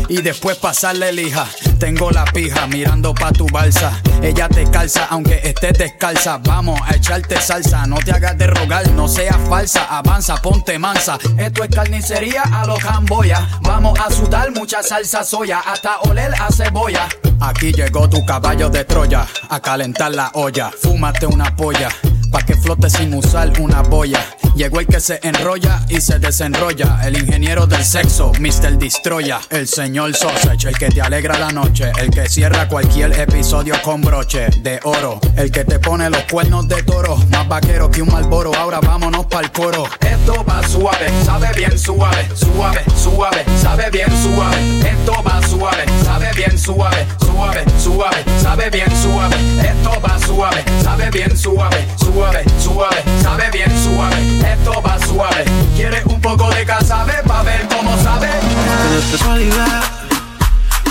Y 0.08 0.22
después 0.22 0.56
pasarle 0.56 1.12
lija. 1.12 1.46
Tengo 1.78 2.10
la 2.10 2.24
pija 2.24 2.66
mirando 2.66 3.12
pa' 3.12 3.30
tu 3.30 3.46
balsa. 3.48 4.00
Ella 4.22 4.48
te 4.48 4.64
calza 4.70 5.06
aunque 5.10 5.40
estés 5.44 5.76
descalza. 5.76 6.38
Vamos 6.38 6.80
a 6.82 6.96
echarte 6.96 7.38
salsa. 7.42 7.86
No 7.86 7.96
te 7.96 8.12
hagas 8.12 8.38
de 8.38 8.46
rogar, 8.46 8.88
no 8.92 9.06
seas 9.06 9.36
falsa. 9.50 9.84
Avanza, 9.84 10.36
ponte 10.36 10.78
mansa. 10.78 11.18
Esto 11.36 11.64
es 11.64 11.70
carnicería 11.70 12.42
a 12.42 12.66
los 12.66 12.78
camboya. 12.78 13.46
Vamos 13.62 13.98
a 14.00 14.10
sudar 14.10 14.50
mucha 14.52 14.82
salsa 14.82 15.24
soya. 15.24 15.60
Hasta 15.60 15.98
oler 16.00 16.32
a 16.40 16.50
cebolla. 16.50 17.06
Aquí 17.40 17.70
llegó 17.72 18.08
tu 18.08 18.24
caballo 18.24 18.70
de 18.70 18.84
Troya. 18.84 19.26
A 19.50 19.60
calentar 19.60 20.14
la 20.14 20.30
olla. 20.32 20.70
Fúmate 20.80 21.26
una 21.26 21.54
polla 21.54 21.90
pa' 22.33 22.42
que 22.42 22.57
flote 22.57 22.90
sin 22.90 23.14
usar 23.14 23.53
una 23.61 23.83
boya. 23.83 24.18
Llegó 24.57 24.81
el 24.81 24.87
que 24.87 25.01
se 25.01 25.21
enrolla 25.23 25.81
y 25.88 26.01
se 26.01 26.18
desenrolla. 26.18 27.01
El 27.05 27.16
ingeniero 27.16 27.66
del 27.66 27.85
sexo, 27.85 28.33
Mr. 28.38 28.79
Destroya. 28.79 29.40
El 29.51 29.66
señor 29.66 30.14
Sausage, 30.14 30.68
el 30.68 30.79
que 30.79 30.88
te 30.88 31.01
alegra 31.01 31.38
la 31.38 31.51
noche. 31.51 31.90
El 31.99 32.11
que 32.11 32.29
cierra 32.29 32.68
cualquier 32.68 33.18
episodio 33.18 33.75
con 33.83 34.03
broche 34.03 34.49
de 34.59 34.81
oro. 34.85 35.21
El 35.37 35.51
que 35.51 35.64
te 35.64 35.79
pone 35.79 36.11
los 36.11 36.23
cuernos 36.25 36.68
de 36.68 36.83
toro. 36.83 37.16
Más 37.31 37.49
vaquero 37.49 37.90
que 37.90 38.03
un 38.03 38.12
malboro. 38.12 38.55
Ahora 38.55 38.81
vámonos 38.81 39.27
pa'l 39.27 39.51
coro. 39.53 39.85
Esto 40.01 40.45
va 40.45 40.66
suave, 40.68 41.09
sabe 41.25 41.49
bien 41.57 41.79
suave. 41.79 42.29
Suave, 42.35 42.83
suave, 42.95 43.45
sabe 43.61 43.90
bien 43.90 44.11
suave. 44.23 44.57
Esto 44.81 45.23
va 45.23 45.40
suave, 45.49 45.85
sabe 46.05 46.31
bien 46.37 46.59
suave. 46.59 47.07
Suave, 47.21 47.64
suave, 47.83 48.25
sabe 48.40 48.71
bien 48.71 48.90
suave. 49.03 49.37
Esto 49.61 50.01
va 50.01 50.18
suave, 50.18 50.64
sabe 50.83 51.11
bien 51.11 51.37
suave. 51.37 51.87
Suave, 51.97 52.21
suave, 52.58 53.02
sabe 53.22 53.50
bien 53.50 53.70
suave. 53.82 54.52
Esto 54.52 54.82
va 54.82 54.98
suave. 54.98 55.44
¿Quieres 55.74 56.04
un 56.06 56.20
poco 56.20 56.50
de 56.50 56.64
casabe 56.64 57.14
pa' 57.26 57.42
ver 57.42 57.66
cómo 57.68 57.96
sabe? 58.02 58.28
No 58.28 58.98
es 58.98 59.04
casualidad 59.12 59.82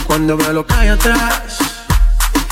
cuando 0.08 0.38
me 0.38 0.50
lo 0.50 0.66
cae 0.66 0.90
atrás. 0.90 1.58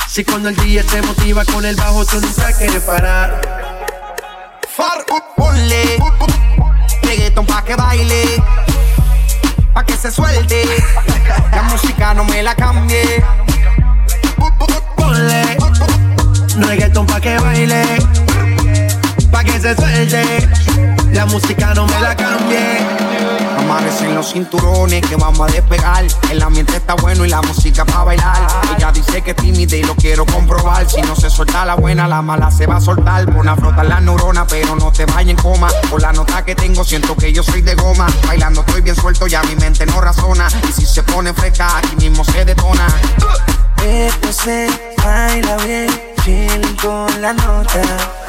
Si 0.08 0.24
cuando 0.24 0.50
el 0.50 0.56
día 0.58 0.84
se 0.84 1.02
motiva 1.02 1.46
con 1.46 1.66
el 1.66 1.76
bajo, 1.76 2.06
tú 2.06 2.20
nunca 2.22 2.52
quieres 2.54 2.82
parar. 2.84 3.42
Far, 4.76 5.06
ponle 5.36 5.98
reggaeton 7.04 7.46
pa' 7.46 7.64
que 7.64 7.76
baile, 7.76 8.42
pa' 9.74 9.84
que 9.84 9.96
se 9.96 10.12
suelte. 10.12 10.64
La 11.52 11.64
música 11.64 12.14
no 12.14 12.24
me 12.24 12.42
la 12.42 12.56
cambie. 12.56 13.24
Ponle 14.96 15.58
reggaeton 16.58 17.06
pa' 17.06 17.20
que 17.20 17.38
baile, 17.38 17.84
pa' 19.32 19.44
que 19.44 19.60
se 19.60 19.76
suelte. 19.76 20.50
La 21.12 21.26
música 21.26 21.74
no 21.74 21.86
me 21.86 22.00
la 22.00 22.16
cambie. 22.16 22.80
Amanecen 23.58 24.16
los 24.16 24.32
cinturones 24.32 25.06
que 25.06 25.16
vamos 25.16 25.50
a 25.50 25.52
despegar. 25.52 26.06
El 26.32 26.42
ambiente 26.42 26.78
está 26.78 26.94
bueno 26.96 27.26
y 27.26 27.30
la 27.30 27.42
música 27.42 27.86
para 27.86 28.04
bailar. 28.04 28.48
Ella 28.78 28.92
dice 28.92 29.22
que 29.22 29.32
es 29.32 29.36
tímida 29.36 29.76
y 29.76 29.84
lo 29.84 29.96
quiero 29.96 30.26
comprobar. 30.26 30.90
Si 30.90 31.02
no 31.02 31.16
se 31.16 31.30
suelta 31.30 31.66
la 31.66 31.76
buena, 31.76 32.08
la 32.08 32.22
mala 32.22 32.52
se 32.52 32.66
va 32.66 32.78
a 32.78 32.82
soltar. 32.82 33.26
Pon 33.34 33.48
a 33.48 33.56
frotar 33.56 33.86
la 33.86 34.00
neurona, 34.00 34.46
pero 34.48 34.76
no 34.76 34.92
te 34.92 35.06
vayas 35.06 35.32
en 35.32 35.38
coma. 35.38 35.70
Por 35.90 36.02
la 36.02 36.14
nota 36.14 36.44
que 36.46 36.56
tengo, 36.56 36.84
siento 36.84 37.16
que 37.16 37.34
yo 37.34 37.44
soy 37.44 37.62
de 37.62 37.76
goma. 37.76 38.08
Bailando 38.28 38.62
estoy 38.62 38.82
bien 38.82 38.96
suelto, 38.96 39.28
ya 39.28 39.44
mi 39.44 39.56
mente 39.56 39.86
no 39.86 40.00
razona. 40.02 40.48
Y 40.68 40.72
si 40.72 40.86
se 40.86 41.04
pone 41.04 41.34
fresca, 41.34 41.78
aquí 41.78 41.96
mismo 41.98 42.24
se 42.24 42.46
detona. 42.46 42.88
Esto 43.84 44.34
se 44.34 44.68
baila 45.04 45.58
bien, 45.58 45.90
chill 46.24 46.76
con 46.82 47.22
la 47.22 47.34
nota. 47.34 48.29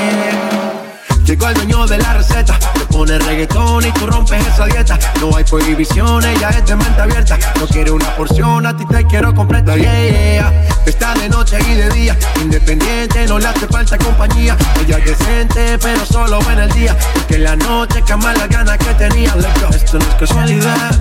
Llegó 1.31 1.47
el 1.47 1.53
dueño 1.53 1.87
de 1.87 1.97
la 1.97 2.15
receta, 2.15 2.59
te 2.59 2.85
pone 2.87 3.17
reggaetón 3.17 3.87
y 3.87 3.91
tú 3.93 4.05
rompes 4.05 4.45
esa 4.45 4.65
dieta. 4.65 4.99
No 5.21 5.33
hay 5.33 5.45
prohibiciones, 5.45 6.37
ya 6.41 6.49
es 6.49 6.65
de 6.65 6.75
mente 6.75 7.01
abierta. 7.01 7.39
No 7.57 7.65
quiere 7.67 7.89
una 7.89 8.13
porción, 8.17 8.65
a 8.65 8.75
ti 8.75 8.85
te 8.85 9.05
quiero 9.05 9.33
completa. 9.33 9.77
Yeah, 9.77 10.09
yeah. 10.09 10.67
Está 10.85 11.13
de 11.13 11.29
noche 11.29 11.57
y 11.65 11.73
de 11.73 11.89
día, 11.91 12.17
independiente, 12.41 13.25
no 13.27 13.39
le 13.39 13.47
hace 13.47 13.65
falta 13.67 13.97
compañía. 13.97 14.57
Ella 14.85 14.97
es 14.97 15.05
decente, 15.05 15.79
pero 15.81 16.05
solo 16.05 16.41
en 16.51 16.59
el 16.59 16.71
día. 16.73 16.97
Porque 17.13 17.35
en 17.35 17.45
la 17.45 17.55
noche 17.55 18.03
cama 18.05 18.33
las 18.33 18.49
ganas 18.49 18.77
que 18.77 18.93
tenía. 18.95 19.33
Esto 19.73 19.99
no 19.99 20.05
es 20.09 20.15
casualidad, 20.15 20.91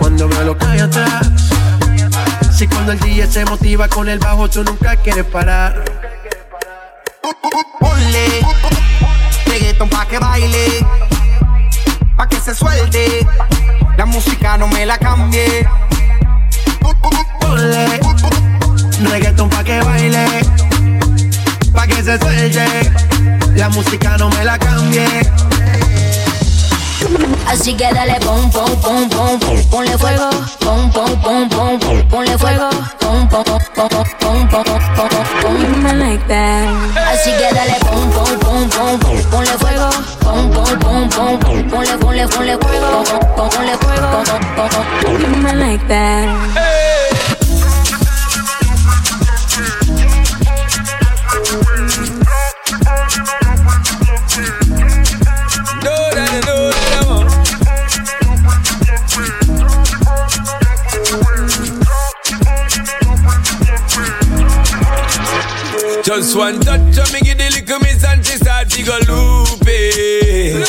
cuando 0.00 0.26
me 0.26 0.44
lo 0.44 0.58
cae 0.58 0.80
atrás. 0.80 1.30
Si 2.52 2.66
cuando 2.66 2.90
el 2.90 2.98
día 2.98 3.28
se 3.28 3.44
motiva 3.44 3.86
con 3.86 4.08
el 4.08 4.18
bajo, 4.18 4.50
tú 4.50 4.64
nunca 4.64 4.96
quieres 4.96 5.26
parar. 5.26 5.84
Pa' 12.16 12.28
que 12.28 12.36
se 12.36 12.54
suelte. 12.54 13.26
La 13.96 14.06
música 14.06 14.56
no 14.56 14.66
me 14.68 14.86
la 14.86 14.98
cambie. 14.98 15.66
Ponle 17.40 18.00
reggaeton 19.10 19.48
pa' 19.48 19.64
que 19.64 19.80
baile, 19.82 20.26
pa' 21.72 21.86
que 21.86 22.02
se 22.02 22.18
suelte. 22.18 22.92
La 23.56 23.68
música 23.68 24.16
no 24.18 24.30
me 24.30 24.44
la 24.44 24.58
cambie. 24.58 25.51
Así 27.46 27.74
que 27.74 27.92
dale 27.92 28.18
pom 28.20 28.50
pom 28.50 28.76
pom 28.80 29.08
pom 29.08 29.38
pom 29.38 29.62
ponle 29.70 29.98
fuego 29.98 30.30
pom 30.60 30.90
pom 30.90 31.20
pom 31.20 31.48
pom 31.48 31.78
pom 31.78 32.08
ponle 32.08 32.38
fuego 32.38 32.70
pom 33.00 33.28
pom 33.28 33.44
pom 33.44 33.58
pom 33.74 33.88
pom 34.20 34.48
pom 34.48 34.64
pom 34.64 34.80
pom 34.96 35.08
pom 35.42 35.98
like 35.98 36.26
that 36.28 36.68
Así 37.12 37.30
que 37.32 37.54
dale 37.54 37.76
pom 37.80 38.10
pom 38.10 38.38
pom 38.40 38.68
pom 38.70 38.98
pom 38.98 39.18
ponle 39.30 39.54
fuego 39.62 39.90
pom 40.20 40.50
pom 40.50 40.78
pom 40.78 41.08
pom 41.08 41.38
pom 41.38 41.68
ponle 41.70 41.98
ponle 41.98 42.26
ponle 42.28 42.56
fuego 42.58 43.04
pom 43.04 43.20
pom 43.36 43.48
ponle 43.50 43.76
fuego 43.82 44.08
pom 44.24 44.42
pom 44.56 44.68
pom 45.02 45.42
pom 45.42 45.58
like 45.58 45.86
that 45.88 46.91
Just 66.14 66.36
one 66.36 66.60
touch 66.60 66.98
of 66.98 67.10
me 67.14 67.20
give 67.20 67.38
the 67.38 67.48
little 67.48 67.78
miss 67.78 68.04
and 68.04 68.24
she 68.24 68.36
start 68.36 68.68
to 68.68 68.82
go 68.82 68.98
loopy. 69.08 70.60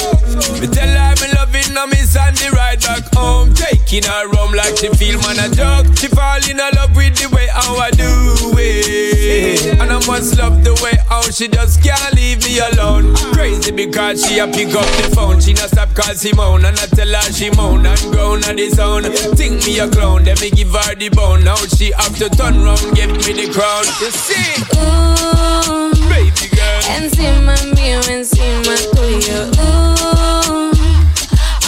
Me 0.61 0.67
tell 0.71 0.87
her 0.87 1.15
me 1.19 1.33
love 1.33 1.53
it, 1.53 1.69
now 1.73 1.85
miss 1.85 2.15
and 2.15 2.37
the 2.37 2.49
ride 2.55 2.79
back 2.79 3.13
home. 3.13 3.53
Taking 3.93 4.09
her 4.09 4.27
rum 4.29 4.53
like 4.53 4.75
she 4.75 4.89
feel 4.89 5.21
man 5.21 5.37
a 5.37 5.53
joke. 5.53 5.85
She 5.95 6.07
fall 6.07 6.41
in 6.49 6.57
love 6.57 6.95
with 6.95 7.13
the 7.13 7.29
way 7.29 7.45
how 7.53 7.75
I 7.77 7.91
do 7.91 8.09
it. 8.57 9.79
And 9.79 9.91
I 9.91 10.03
must 10.07 10.35
love 10.35 10.63
the 10.63 10.73
way 10.81 10.97
how 11.07 11.21
she 11.29 11.47
just 11.47 11.83
can't 11.83 12.15
leave 12.15 12.43
me 12.43 12.57
alone. 12.57 13.13
Crazy 13.37 13.69
because 13.69 14.25
she 14.25 14.39
a 14.39 14.47
pick 14.47 14.73
up 14.73 14.89
the 14.97 15.13
phone. 15.13 15.39
She 15.39 15.53
not 15.53 15.69
stop 15.69 15.93
call 15.93 16.15
Simone 16.15 16.65
and 16.65 16.79
I 16.79 16.87
tell 16.87 17.07
her 17.07 17.21
she 17.31 17.51
moan 17.51 17.85
and 17.85 18.01
groan 18.09 18.43
on 18.45 18.55
the 18.55 18.67
zone. 18.69 19.03
Think 19.37 19.63
me 19.67 19.77
a 19.77 19.87
clown, 19.87 20.23
then 20.23 20.37
me 20.41 20.49
give 20.49 20.73
her 20.73 20.95
the 20.95 21.09
bone. 21.09 21.43
Now 21.43 21.57
she 21.57 21.91
have 21.91 22.17
to 22.17 22.29
turn 22.33 22.63
round, 22.63 22.95
give 22.95 23.13
me 23.13 23.45
the 23.45 23.53
crown. 23.53 23.85
You 24.01 24.09
see? 24.09 24.57
Ooh, 24.73 25.93
baby 26.09 26.49
girl. 26.49 26.81
Encima 26.97 27.53
mío, 27.77 28.01
encima 28.09 28.73
tuyo. 28.97 29.53
Ooh, 29.61 30.42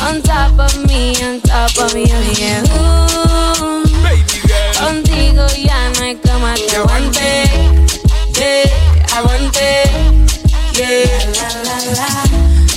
on 0.01 0.21
top 0.21 0.59
of 0.59 0.85
me, 0.87 1.15
on 1.23 1.41
top 1.41 1.77
of 1.77 1.93
you. 1.95 2.05
Ooh, 2.75 3.83
baby 4.03 4.39
girl. 4.47 4.73
Contigo 4.79 5.47
ya 5.57 5.89
no 5.89 6.03
hay 6.03 6.15
cama 6.15 6.55
que 6.55 6.75
aguante. 6.75 7.45
Yeah, 8.33 9.15
aguante. 9.15 9.85
Yeah, 10.73 11.07
la 11.39 11.49
la 11.67 11.77
la. 11.97 12.09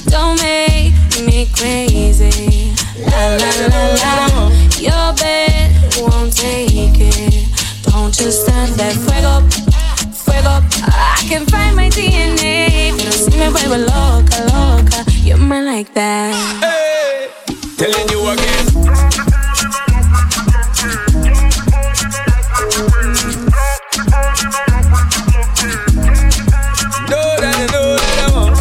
Don't 0.07 0.41
make 0.41 0.95
me 1.25 1.47
crazy. 1.57 2.73
La 3.07 3.37
la 3.37 3.51
la 3.69 3.83
la. 4.03 4.51
Your 4.79 5.13
bed 5.15 5.73
won't 6.01 6.33
take 6.35 7.01
it. 7.01 7.49
Don't 7.83 8.15
just 8.15 8.43
stand 8.43 8.73
there, 8.75 8.95
fuego, 8.95 9.43
fuego. 10.13 10.63
I 10.87 11.25
can 11.29 11.45
find 11.47 11.75
my 11.75 11.89
DNA, 11.91 12.95
pero 12.97 13.13
si 13.13 13.31
me 13.37 13.49
vuelvo 13.49 13.77
loca, 13.77 14.45
loca. 14.53 15.05
You're 15.25 15.37
mine 15.37 15.67
like 15.67 15.93
that. 15.95 16.35
Hey, 16.63 16.88
telling 17.79 18.09
you 18.09 18.29
again. 18.29 18.67
That, 27.07 27.39
that, 27.41 27.71
no. 27.73 28.53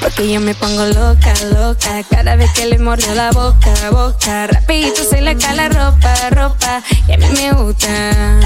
Porque 0.00 0.32
yo 0.32 0.40
me 0.40 0.54
pongo 0.56 0.84
loca, 0.86 1.32
loca 1.54 2.02
Cada 2.10 2.34
vez 2.34 2.50
que 2.54 2.66
le 2.66 2.78
mordió 2.78 3.14
la 3.14 3.30
boca, 3.30 3.90
boca 3.90 4.48
Rapidito 4.48 5.04
se 5.04 5.20
le 5.20 5.36
cae 5.36 5.54
la 5.54 5.68
ropa, 5.68 6.30
ropa 6.30 6.82
Y 7.06 7.12
a 7.12 7.18
mí 7.18 7.26
me 7.36 7.52
gusta 7.52 8.40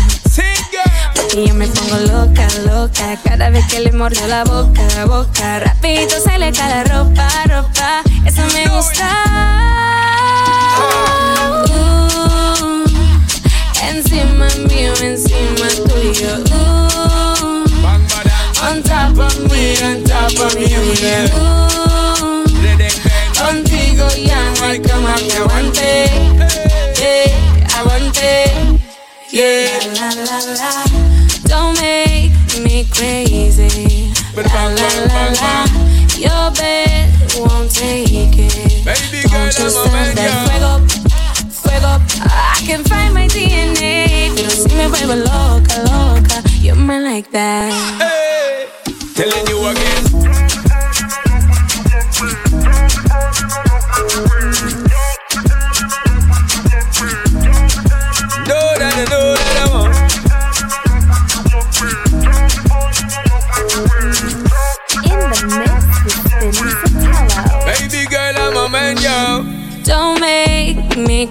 Porque 1.16 1.46
yo 1.46 1.55
me 1.55 1.66
pongo 1.66 1.96
loca, 2.12 2.46
loca 2.66 3.18
Cada 3.24 3.50
vez 3.50 3.66
que 3.66 3.81
le 3.81 3.90
mordió 3.92 4.26
la 4.29 4.44
boca, 4.44 5.05
boca 5.07 5.59
Rapidito 5.61 6.20
se 6.20 6.38
le 6.38 6.52
cae 6.52 6.70
la 6.70 6.85
ropa, 6.85 7.29
ropa 7.48 8.02
Eso 8.24 8.42
me 8.55 8.68
gusta 8.68 9.09
Uh, 10.79 11.64
Encima 13.90 14.46
mío, 14.68 14.92
encima 15.02 15.68
tuyo 15.88 16.33
Uh, 16.52 17.64
On 18.68 18.83
top 18.83 19.18
of 19.18 19.38
me, 19.50 19.76
on 19.83 20.02
top 20.05 20.38
of 20.40 20.55
you, 20.59 20.83
yeah. 21.00 21.29
Ooh, 21.37 22.44
contigo 23.38 24.09
ya 24.16 24.40
no 24.59 24.64
hay 24.66 24.81
cama 24.81 25.14
que 25.14 25.37
aguante. 25.37 26.11
Yeah, 26.96 27.79
aguante. 27.79 28.76
Yeah, 29.31 29.79
la 29.99 30.09
la 30.15 30.39
la. 30.55 30.85
Don't 31.45 31.75
make 31.81 32.33
me 32.62 32.85
crazy. 32.91 34.12
La 34.37 34.69
la 34.69 34.89
la 35.11 35.23
la. 35.41 35.67
Your 36.17 36.51
bed 36.53 37.11
won't 37.37 37.71
take 37.75 38.39
it. 38.39 38.85
Don't 39.31 39.53
just 39.53 39.77
stand 39.77 40.17
there, 40.17 40.31
fuego, 40.47 40.87
fuego. 41.51 42.01
I 42.25 42.62
can 42.65 42.85
find 42.85 43.15
my 43.15 43.27
DNA, 43.27 44.33
pero 44.37 44.51
si 44.51 44.69
me 44.75 44.87
vuelvo 44.87 45.17
loca, 45.17 45.83
loca. 45.83 46.43
You're 46.61 46.77
mine 46.77 47.05
like 47.05 47.31
that. 47.33 47.73
Hey, 48.01 48.69
telling 49.15 49.47
you 49.49 49.67
again. 49.67 50.26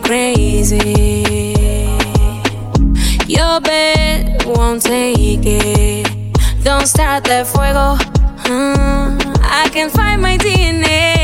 Crazy. 0.06 1.56
Your 3.28 3.60
bed 3.60 4.46
won't 4.46 4.84
take 4.84 5.42
it. 5.44 6.08
Don't 6.64 6.88
start 6.88 7.24
that 7.26 7.48
fuego. 7.48 7.98
Uh, 8.48 9.18
I 9.42 9.68
can 9.74 9.90
find 9.90 10.22
my 10.22 10.38
DNA. 10.38 11.15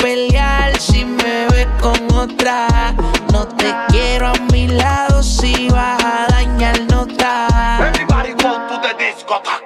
Pelear 0.00 0.78
si 0.80 1.04
me 1.04 1.46
ves 1.48 1.68
con 1.80 1.98
otra. 2.16 2.94
No 3.32 3.46
te 3.46 3.72
quiero 3.88 4.28
a 4.28 4.32
mi 4.52 4.66
lado 4.68 5.22
si 5.22 5.68
vas 5.70 6.02
a 6.04 6.26
dañar 6.30 6.80
nota. 6.90 7.92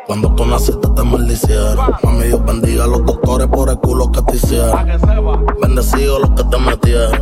Cuando 0.06 0.34
tú 0.34 0.44
naciste 0.44 0.88
te 0.94 1.02
maldicieron. 1.02 1.78
Mami, 2.02 2.26
Dios 2.26 2.44
bendiga 2.44 2.84
a 2.84 2.86
los 2.86 3.04
doctores 3.04 3.46
por 3.48 3.70
el 3.70 3.78
culo 3.78 4.12
que 4.12 4.22
te 4.22 4.36
hicieron. 4.36 4.86
Bendecido 5.60 6.18
los 6.18 6.30
que 6.30 6.44
te 6.44 6.58
metieron. 6.58 7.20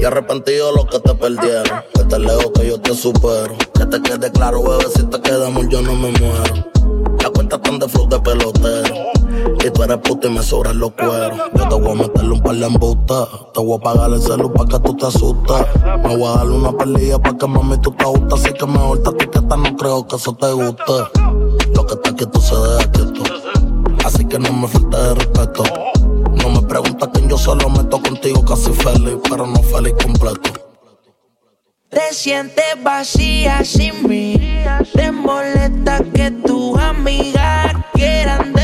Y 0.00 0.04
arrepentido 0.04 0.72
los 0.72 0.86
que 0.86 1.00
te 1.00 1.14
perdieron. 1.14 1.82
Que 1.94 2.04
te 2.04 2.18
leo 2.18 2.52
que 2.52 2.68
yo 2.68 2.80
te 2.80 2.94
supero. 2.94 3.56
Que 3.74 3.86
te 3.86 4.00
quede 4.00 4.32
claro, 4.32 4.62
bebé, 4.62 4.86
si 4.94 5.02
te 5.04 5.20
quedamos 5.20 5.68
yo 5.68 5.82
no 5.82 5.94
me 5.94 6.10
muero. 6.12 6.54
La 7.22 7.30
cuenta 7.30 7.60
tan 7.60 7.78
de 7.78 7.88
flow 7.88 8.08
de 8.08 8.18
pelotero. 8.20 9.15
Tú 9.76 9.82
eres 9.82 9.98
puta 9.98 10.26
y 10.26 10.30
me 10.30 10.42
sobran 10.42 10.78
los 10.78 10.92
cueros. 10.92 11.38
Yo 11.54 11.68
te 11.68 11.74
voy 11.74 11.90
a 11.90 11.94
meterle 11.94 12.32
un 12.32 12.40
par 12.40 12.54
de 12.56 12.66
embustas. 12.66 13.28
Te 13.52 13.60
voy 13.60 13.76
a 13.76 13.82
pagar 13.82 14.10
el 14.10 14.22
celu 14.22 14.50
pa' 14.50 14.66
que 14.66 14.78
tú 14.78 14.96
te 14.96 15.04
asustes. 15.04 15.66
Me 16.02 16.16
voy 16.16 16.24
a 16.24 16.38
darle 16.38 16.56
una 16.56 16.72
pelilla 16.72 17.18
pa' 17.18 17.36
que 17.36 17.46
mami 17.46 17.76
tú 17.82 17.90
te 17.90 18.04
gustas. 18.06 18.40
Así 18.40 18.54
que 18.54 18.64
mejor 18.64 19.02
te 19.02 19.10
etiqueta, 19.10 19.54
no 19.54 19.76
creo 19.76 20.08
que 20.08 20.16
eso 20.16 20.32
te 20.32 20.50
guste. 20.50 20.92
Lo 21.74 21.86
que 21.86 21.94
está 21.94 22.16
quieto 22.16 22.40
se 22.40 22.54
deja 22.56 22.90
quieto. 22.90 23.22
Así 24.02 24.24
que 24.24 24.38
no 24.38 24.50
me 24.54 24.66
falte 24.66 24.96
de 24.96 25.14
respeto. 25.14 25.64
No 26.30 26.48
me 26.48 26.62
preguntas 26.62 27.10
quién 27.12 27.28
yo 27.28 27.36
solo 27.36 27.68
meto 27.68 28.00
contigo 28.00 28.42
casi 28.46 28.72
feliz, 28.72 29.18
pero 29.28 29.46
no 29.46 29.62
feliz 29.62 29.92
completo. 30.02 30.52
Te 31.90 32.14
sientes 32.14 32.64
vacía 32.82 33.62
sin 33.62 34.08
mí. 34.08 34.40
Te 34.94 35.12
molesta 35.12 36.00
que 36.14 36.30
tus 36.30 36.78
amigas 36.78 37.74
quieran 37.92 38.55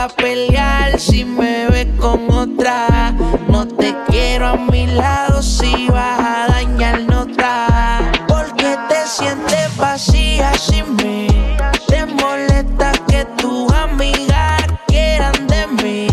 a 0.00 0.08
pelear 0.08 0.98
si 0.98 1.26
me 1.26 1.66
ves 1.68 1.86
con 1.98 2.30
otra. 2.30 3.12
No 3.48 3.68
te 3.68 3.94
quiero 4.08 4.46
a 4.46 4.56
mi 4.56 4.86
lado 4.86 5.42
si 5.42 5.88
vas 5.88 6.18
a 6.18 6.46
dañar 6.48 7.02
otra. 7.14 8.10
Porque 8.26 8.78
te 8.88 9.06
sientes 9.06 9.76
vacía 9.76 10.54
sin 10.54 10.96
mí. 10.96 11.26
Te 11.86 12.06
molesta 12.06 12.92
que 13.08 13.26
tus 13.36 13.70
amigas 13.74 14.62
quieran 14.86 15.46
de 15.48 15.66
mí. 15.82 16.08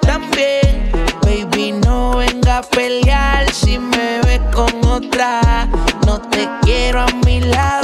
También, 0.00 0.92
baby, 1.22 1.72
no 1.84 2.18
venga 2.18 2.58
a 2.58 2.62
pelear 2.62 3.50
si 3.52 3.78
me 3.78 4.20
ves 4.26 4.40
con 4.52 4.72
otra. 4.86 5.66
No 6.06 6.20
te 6.20 6.48
quiero 6.62 7.00
a 7.00 7.06
mi 7.26 7.40
lado 7.40 7.83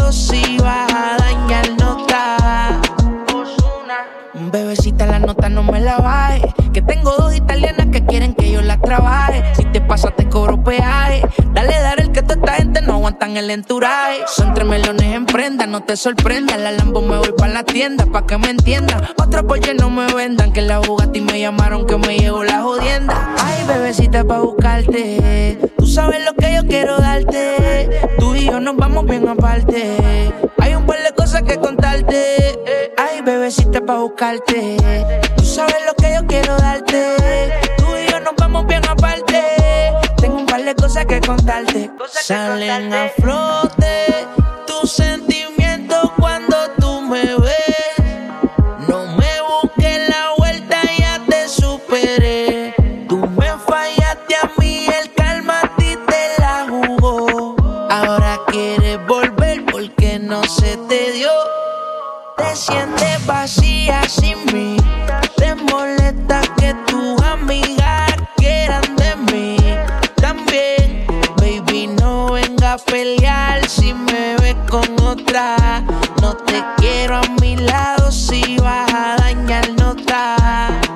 no 5.51 5.63
me 5.63 5.81
la 5.81 5.99
baje. 5.99 6.43
Que 6.73 6.83
tengo 6.83 7.11
dos 7.17 7.35
italianas 7.35 7.89
que 7.93 8.05
quieren 8.05 8.35
que 8.35 8.51
yo 8.51 8.63
las 8.63 8.81
trabaje. 8.81 9.43
Si 9.55 9.65
te 9.67 9.81
pasa, 9.81 10.11
te 10.11 10.29
cobro 10.29 10.63
peaje. 10.63 11.23
Dale, 11.53 11.75
dale, 11.81 12.03
el 12.03 12.13
que 12.13 12.23
toda 12.23 12.35
esta 12.35 12.53
gente 12.55 12.81
no 12.83 12.95
aguantan 12.95 13.37
el 13.37 13.51
enturaje. 13.51 14.21
Son 14.27 14.55
tres 14.55 14.67
melones 14.67 15.15
en 15.15 15.27
prenda, 15.27 15.67
no 15.67 15.83
te 15.83 15.97
sorprenda. 15.97 16.57
La 16.57 16.71
Lambo 16.71 17.03
me 17.03 17.19
voy 17.19 17.33
para 17.37 17.53
la 17.53 17.65
tienda, 17.65 18.07
pa' 18.07 18.27
que 18.27 18.39
me 18.39 18.51
entiendan. 18.51 19.03
Otro 19.17 19.47
Porsche 19.47 19.75
no 19.75 19.91
me 19.91 20.13
vendan, 20.15 20.53
que 20.53 20.63
la 20.63 20.79
Bugatti 20.79 21.21
me 21.21 21.41
llamaron 21.41 21.87
que 21.87 21.97
me 21.97 22.19
llevo 22.19 22.45
la 22.45 22.61
jodienda. 22.63 23.35
Ay, 23.39 23.65
bebecita, 23.67 24.25
pa' 24.25 24.39
buscarte. 24.39 25.59
Tú 25.77 25.87
sabes 25.87 26.25
lo 26.25 26.35
que 26.35 26.55
yo 26.55 26.67
quiero 26.67 26.99
darte. 26.99 27.91
Tú 28.19 28.35
y 28.37 28.47
yo 28.47 28.61
nos 28.61 28.77
vamos 28.77 29.05
bien 29.07 29.29
aparte. 29.29 30.33
Hay 30.59 30.75
un 30.75 30.87
par 30.87 31.03
de 31.03 31.13
cosas 31.15 31.43
que 31.43 31.57
contarte. 31.57 32.59
Ay, 32.97 33.10
bebecita, 33.23 33.81
pa' 33.81 33.97
buscarte. 33.97 34.77
Tú 35.37 35.45
sabes 35.45 35.77
lo 35.87 35.95
que 35.95 36.15
yo 36.15 36.27
quiero 36.27 36.57
darte. 36.57 37.17
Tú 37.79 37.87
y 37.97 38.11
yo 38.11 38.21
nos 38.21 38.35
vamos 38.37 38.67
bien 38.67 38.83
aparte. 38.89 39.43
Tengo 40.17 40.37
un 40.37 40.47
par 40.47 40.63
de 40.65 40.75
cosas 40.75 41.07
que 41.07 41.21
contarte. 41.21 41.91
Salen 42.09 42.93
a 42.93 43.09
flote 43.09 44.27
tus 44.67 44.91
sentimientos 44.93 46.11
cuando 46.19 46.57
tú 46.79 47.01
me 47.03 47.37
ves. 47.37 47.50
Sin 64.11 64.45
mí. 64.53 64.77
Te 65.37 65.55
molesta 65.55 66.41
que 66.59 66.75
tus 66.89 67.23
amigas 67.23 68.13
quieran 68.37 68.97
de 68.97 69.15
mí. 69.31 69.57
También, 70.17 71.07
baby, 71.37 71.87
no 72.01 72.33
venga 72.33 72.73
a 72.73 72.79
pelear 72.79 73.67
si 73.69 73.95
me 73.95 74.37
ves 74.41 74.57
con 74.69 74.89
otra. 75.01 75.83
No 76.21 76.37
te 76.37 76.61
quiero 76.79 77.19
a 77.19 77.23
mi 77.41 77.57
lado 77.57 78.11
si 78.11 78.59
vas 78.59 78.93
a 78.93 79.17
dañar 79.19 79.71
otra. 79.85 80.37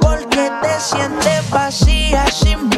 Porque 0.00 0.50
te 0.62 0.80
sientes 0.80 1.48
vacía 1.50 2.26
sin 2.26 2.68
mí. 2.68 2.73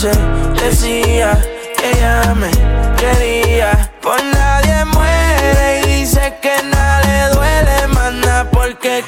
Decía 0.00 1.36
que 1.76 1.90
ella 1.90 2.32
me 2.36 2.50
quería. 2.96 3.90
Por 4.00 4.22
nadie 4.22 4.84
muere 4.84 5.80
y 5.80 5.86
dice 6.02 6.36
que 6.40 6.62
nada 6.70 7.02
le 7.02 7.34
duele 7.34 7.88
más 7.88 8.12
nada. 8.12 8.48
Porque 8.48 9.02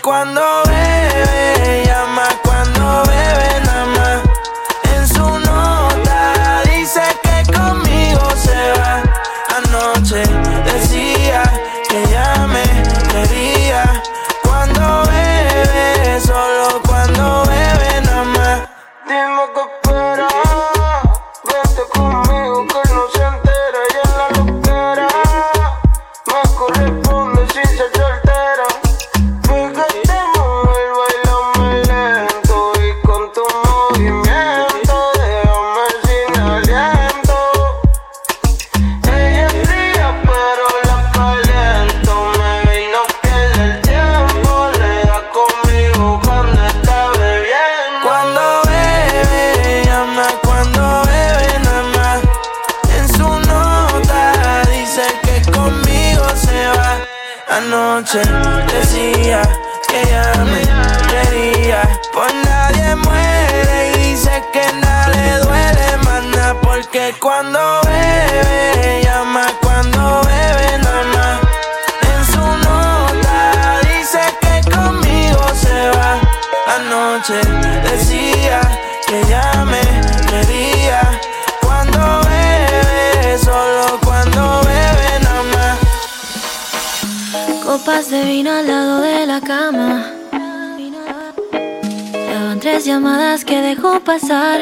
Tres 92.60 92.84
llamadas 92.84 93.44
que 93.46 93.62
dejó 93.62 94.00
pasar. 94.00 94.60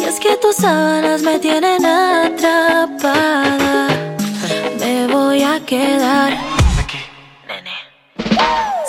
Y 0.00 0.04
es 0.04 0.18
que 0.18 0.34
tus 0.36 0.56
sábanas 0.56 1.20
me 1.20 1.38
tienen 1.38 1.84
atrapada. 1.84 2.66
Me 4.80 5.06
voy 5.08 5.42
a 5.42 5.60
quedar. 5.60 6.32
Aquí, 6.80 7.00
nene. 7.46 7.74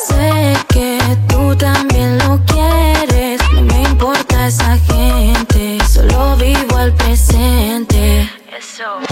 Sé 0.07 0.53
que 0.69 0.99
tú 1.27 1.53
también 1.57 2.17
lo 2.19 2.39
quieres. 2.45 3.41
No 3.53 3.63
me 3.63 3.83
importa 3.83 4.47
esa 4.47 4.77
gente. 4.77 5.79
Solo 5.85 6.37
vivo 6.37 6.79
el 6.79 6.93
presente. 6.93 8.29
Eso. 8.57 9.06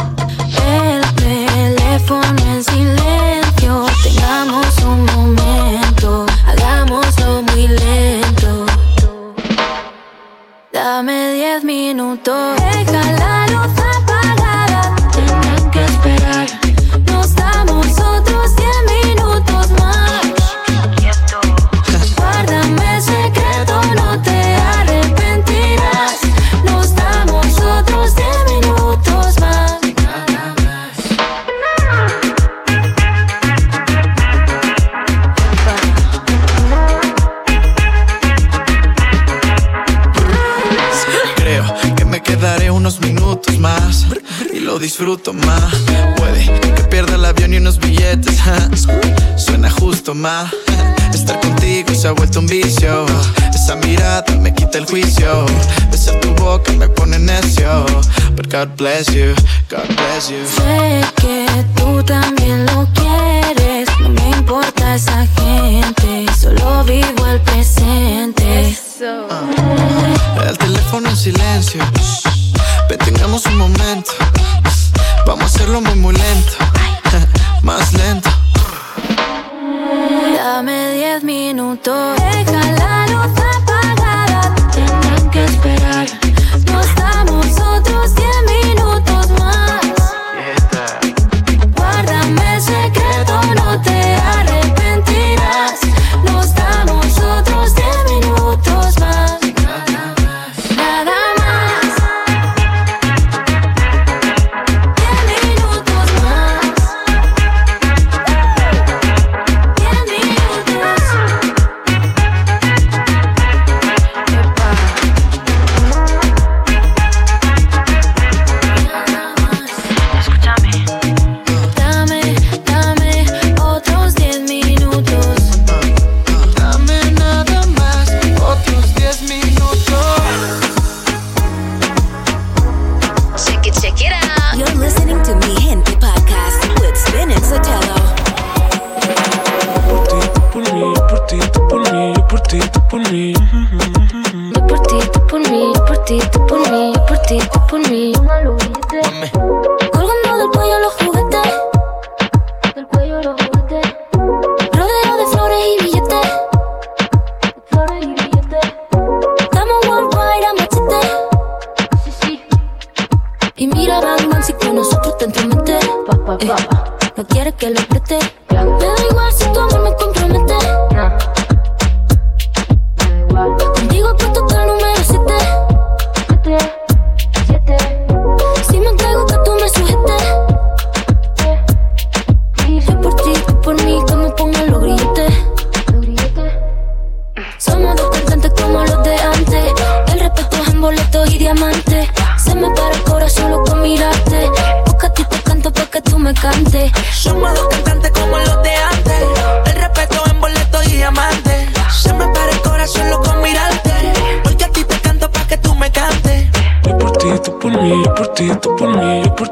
todo. 81.86 82.25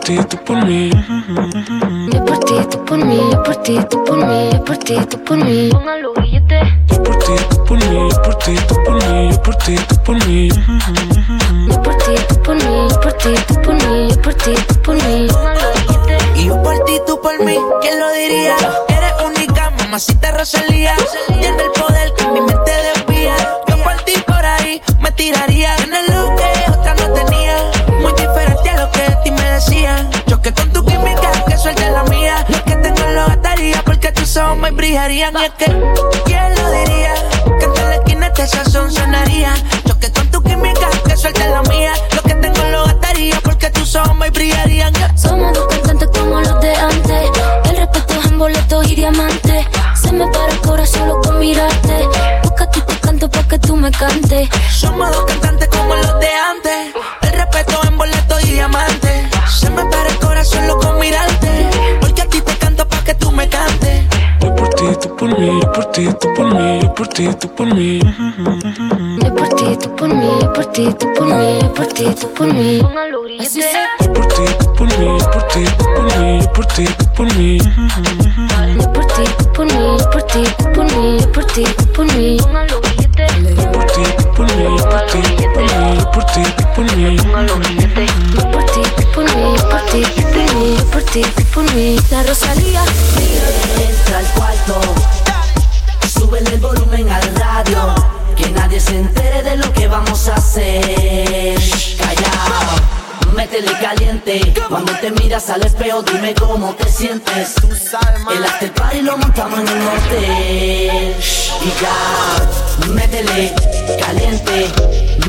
ti, 0.03 0.17
tú 0.29 0.37
por 0.43 0.65
mí. 0.65 0.89
Yo 2.11 2.25
por 2.25 2.39
ti, 2.39 2.55
tú 2.69 2.85
por 2.85 2.97
mí. 3.05 3.17
Yo 3.31 3.43
por 3.43 3.55
ti, 3.57 3.79
tú 3.89 4.03
por 4.03 4.17
mí. 4.17 4.49
Yo 4.51 4.63
por 4.63 4.77
ti, 4.77 4.95
tú 5.09 5.23
por 5.23 5.37
mí. 5.37 5.69
Póngalo 5.71 6.13
billete. 6.15 6.59
Yo 6.89 7.03
por 7.03 7.17
ti, 7.19 7.33
tú 7.49 7.63
por 7.63 7.77
mí. 7.77 8.09
Yo 8.09 8.21
por 8.21 8.35
ti, 8.35 8.55
tú 8.67 8.75
por 8.83 8.95
mí. 9.07 9.29
Yo 9.29 9.41
por 9.41 9.55
ti, 9.55 9.75
tú 9.87 9.95
por 10.03 10.27
mí. 10.27 10.49
Yo 11.69 11.81
por 11.81 11.95
ti, 11.95 12.15
tú 12.27 12.41
por 12.41 12.55
mí. 12.55 12.87
Yo 12.89 13.01
por 13.01 13.13
ti, 13.13 13.33
tú 13.47 13.61
por 13.61 13.75
mí. 13.75 14.09
Yo 14.09 14.21
por 14.21 14.33
ti, 14.33 14.53
tú 14.67 14.81
por 14.81 14.95
mí. 14.95 15.27
Y 16.35 16.45
yo 16.47 16.61
por 16.61 16.83
ti, 16.85 16.99
tú 17.07 17.21
por 17.21 17.39
mí. 17.45 17.57
¿Quién 17.81 17.99
lo 17.99 18.11
diría? 18.11 18.55
Eres 18.89 19.13
única, 19.25 19.71
mamacita 19.79 20.31
Rosalía 20.31 20.72
brillarían. 34.93 35.33
Y 35.33 35.45
es 35.45 35.51
que, 35.53 35.65
¿quién 36.25 36.55
lo 36.55 36.71
diría? 36.71 37.13
Que 37.59 37.65
en 37.65 37.73
la 37.73 37.95
esquina 37.95 38.27
este 38.27 38.47
sazón 38.47 38.91
sonaría. 38.91 39.53
Choque 39.87 40.11
con 40.11 40.27
tu 40.29 40.43
química, 40.43 40.87
que 41.07 41.17
suelte 41.17 41.49
la 41.49 41.63
mía. 41.63 41.93
Lo 42.15 42.21
que 42.21 42.35
tengo 42.35 42.63
lo 42.69 42.85
gastaría 42.85 43.39
porque 43.43 43.71
tus 43.71 43.95
ojos 43.95 44.15
y 44.27 44.29
brillarían. 44.29 44.93
Somos 45.17 45.53
dos 45.53 45.67
cantantes 45.67 46.09
como 46.13 46.39
los 46.41 46.61
de 46.61 46.75
antes. 46.75 47.31
El 47.69 47.77
respeto 47.77 48.13
es 48.19 48.25
en 48.31 48.37
boletos 48.37 48.91
y 48.91 48.95
diamantes. 48.95 49.65
Se 49.99 50.11
me 50.11 50.27
para 50.27 50.53
el 50.53 50.59
corazón 50.59 51.01
solo 51.07 51.21
con 51.21 51.39
mirarte. 51.39 52.07
Busca 52.43 52.69
te 52.69 52.81
canto 53.01 53.29
para 53.29 53.47
que 53.47 53.59
tú 53.59 53.75
me 53.75 53.89
cantes. 53.89 54.47
Somos 54.71 55.09
dos 55.11 55.25
cantantes 55.25 55.69
tú 66.33 66.41
por 66.41 66.53
mí, 66.55 66.79
yo 66.81 66.93
por 66.93 67.07
ti, 67.07 67.29
tú 67.39 67.55
por 67.55 67.73
mí. 67.73 67.99
Yo 67.99 69.35
por 69.35 69.49
ti, 69.49 69.77
tú 69.77 69.95
por 69.95 70.09
mí, 70.09 70.29
yo 70.41 70.53
por 70.53 70.65
ti, 70.67 70.93
tú 70.99 71.13
por 71.13 71.27
mí, 71.27 71.59
yo 71.61 71.73
por 71.73 71.87
ti, 71.87 72.05
tú 72.19 72.33
por 72.33 72.53
mí. 72.53 72.81
Así. 73.39 73.61
Yo 74.01 74.13
por 74.13 74.27
ti, 74.27 74.43
tú 74.59 74.73
por 74.73 74.87
mí, 74.97 75.17
yo 75.19 75.31
por 75.31 75.47
ti, 75.47 75.63
tú 75.77 75.85
por 75.85 76.19
mí, 76.19 76.41
yo 76.41 76.53
por 76.53 76.65
ti, 76.67 76.85
tú 76.85 77.05
por 77.15 77.35
mí. 77.35 77.57
Yo 78.77 78.93
por 78.93 79.05
ti, 79.07 79.23
tú 79.37 79.53
por 79.53 79.65
mí, 79.65 79.97
yo 79.99 80.09
por 80.09 80.23
ti, 80.23 80.43
tú 80.57 80.71
por 80.73 80.85
mí, 80.85 81.19
yo 81.19 81.31
por 81.31 81.45
ti, 81.45 81.63
tú 81.63 81.85
por 81.93 82.05
mí. 82.15 82.37
Yo 82.37 82.47
por 83.71 83.85
ti, 83.85 84.03
tú 84.17 84.33
por 84.33 84.45
mí, 84.55 84.63
yo 84.77 84.85
por 84.89 85.05
ti, 85.05 85.21
tú 85.21 85.53
por 85.53 85.75
mí, 85.75 85.97
yo 85.97 86.11
por 86.11 86.23
ti, 86.25 86.43
tú 86.43 86.63
por 86.73 86.85
mí. 86.95 87.17
Yo 88.33 88.51
por 88.51 88.65
ti, 88.65 88.81
tú 88.95 89.03
por 89.13 89.25
mí, 89.35 89.41
yo 89.55 89.69
por 89.69 89.81
ti, 89.85 90.01
tú 90.15 90.21
por 90.23 90.55
mí, 90.55 90.77
yo 90.77 90.85
por 90.85 91.03
ti, 91.03 91.21
tú 91.21 91.43
por 91.53 91.63
mí. 91.75 91.99
La 92.09 92.23
Rosalía. 92.23 92.83
Entra 93.77 94.17
al 94.19 94.25
cuarto, 94.33 94.81
súbele 96.33 96.55
el 96.55 96.61
volumen 96.61 97.09
al 97.11 97.35
radio, 97.35 97.93
que 98.35 98.49
nadie 98.51 98.79
se 98.79 98.97
entere 98.97 99.43
de 99.43 99.57
lo 99.57 99.71
que 99.71 99.87
vamos 99.87 100.27
a 100.29 100.35
hacer. 100.35 101.59
Callao, 101.97 103.35
métele 103.35 103.71
caliente, 103.79 104.53
cuando 104.67 104.93
te 104.93 105.11
miras 105.11 105.49
al 105.51 105.63
espejo 105.63 106.01
dime 106.01 106.33
cómo 106.33 106.73
te 106.73 106.89
sientes. 106.89 107.53
El 108.35 108.43
after 108.43 108.73
party 108.73 109.01
lo 109.01 109.15
montamos 109.17 109.59
en 109.59 109.67
el 109.67 109.87
hotel. 109.87 111.15
Y 111.61 111.71
ya, 111.81 112.87
métele 112.93 113.53
caliente, 113.99 114.71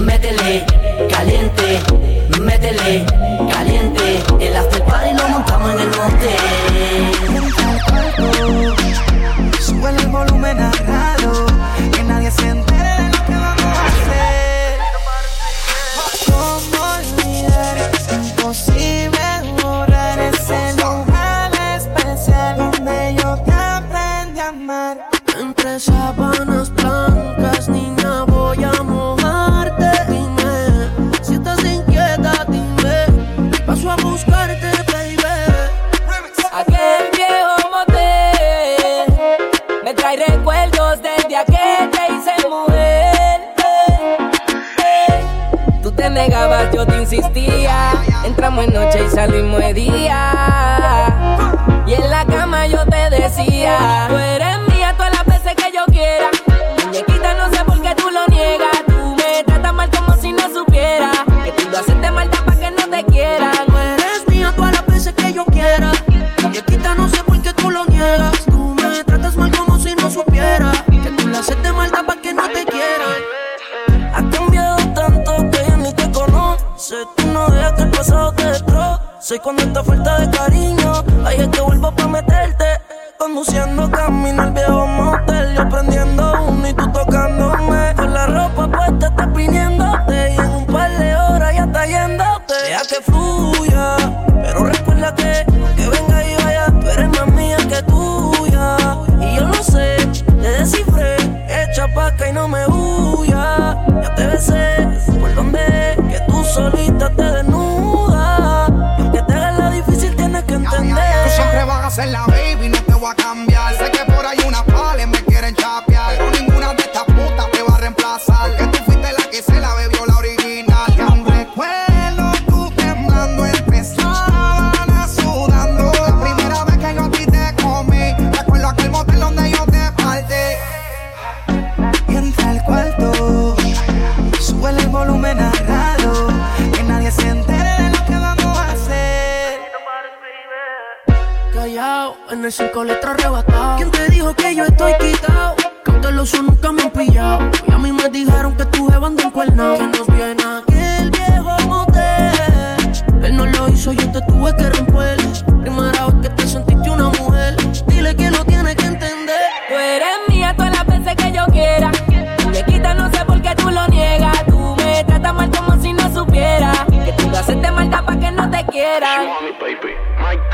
métele 0.00 0.64
caliente, 1.10 1.82
métele 2.40 3.04
caliente. 3.52 4.22
El 4.40 4.56
after 4.56 4.82
party 4.84 5.12
lo 5.12 5.28
montamos 5.28 5.70
en 5.70 5.80
el 5.80 5.88
hotel. 5.88 7.14
Sube 9.84 10.00
el 10.00 10.08
volumen 10.08 10.58
a 10.60 11.03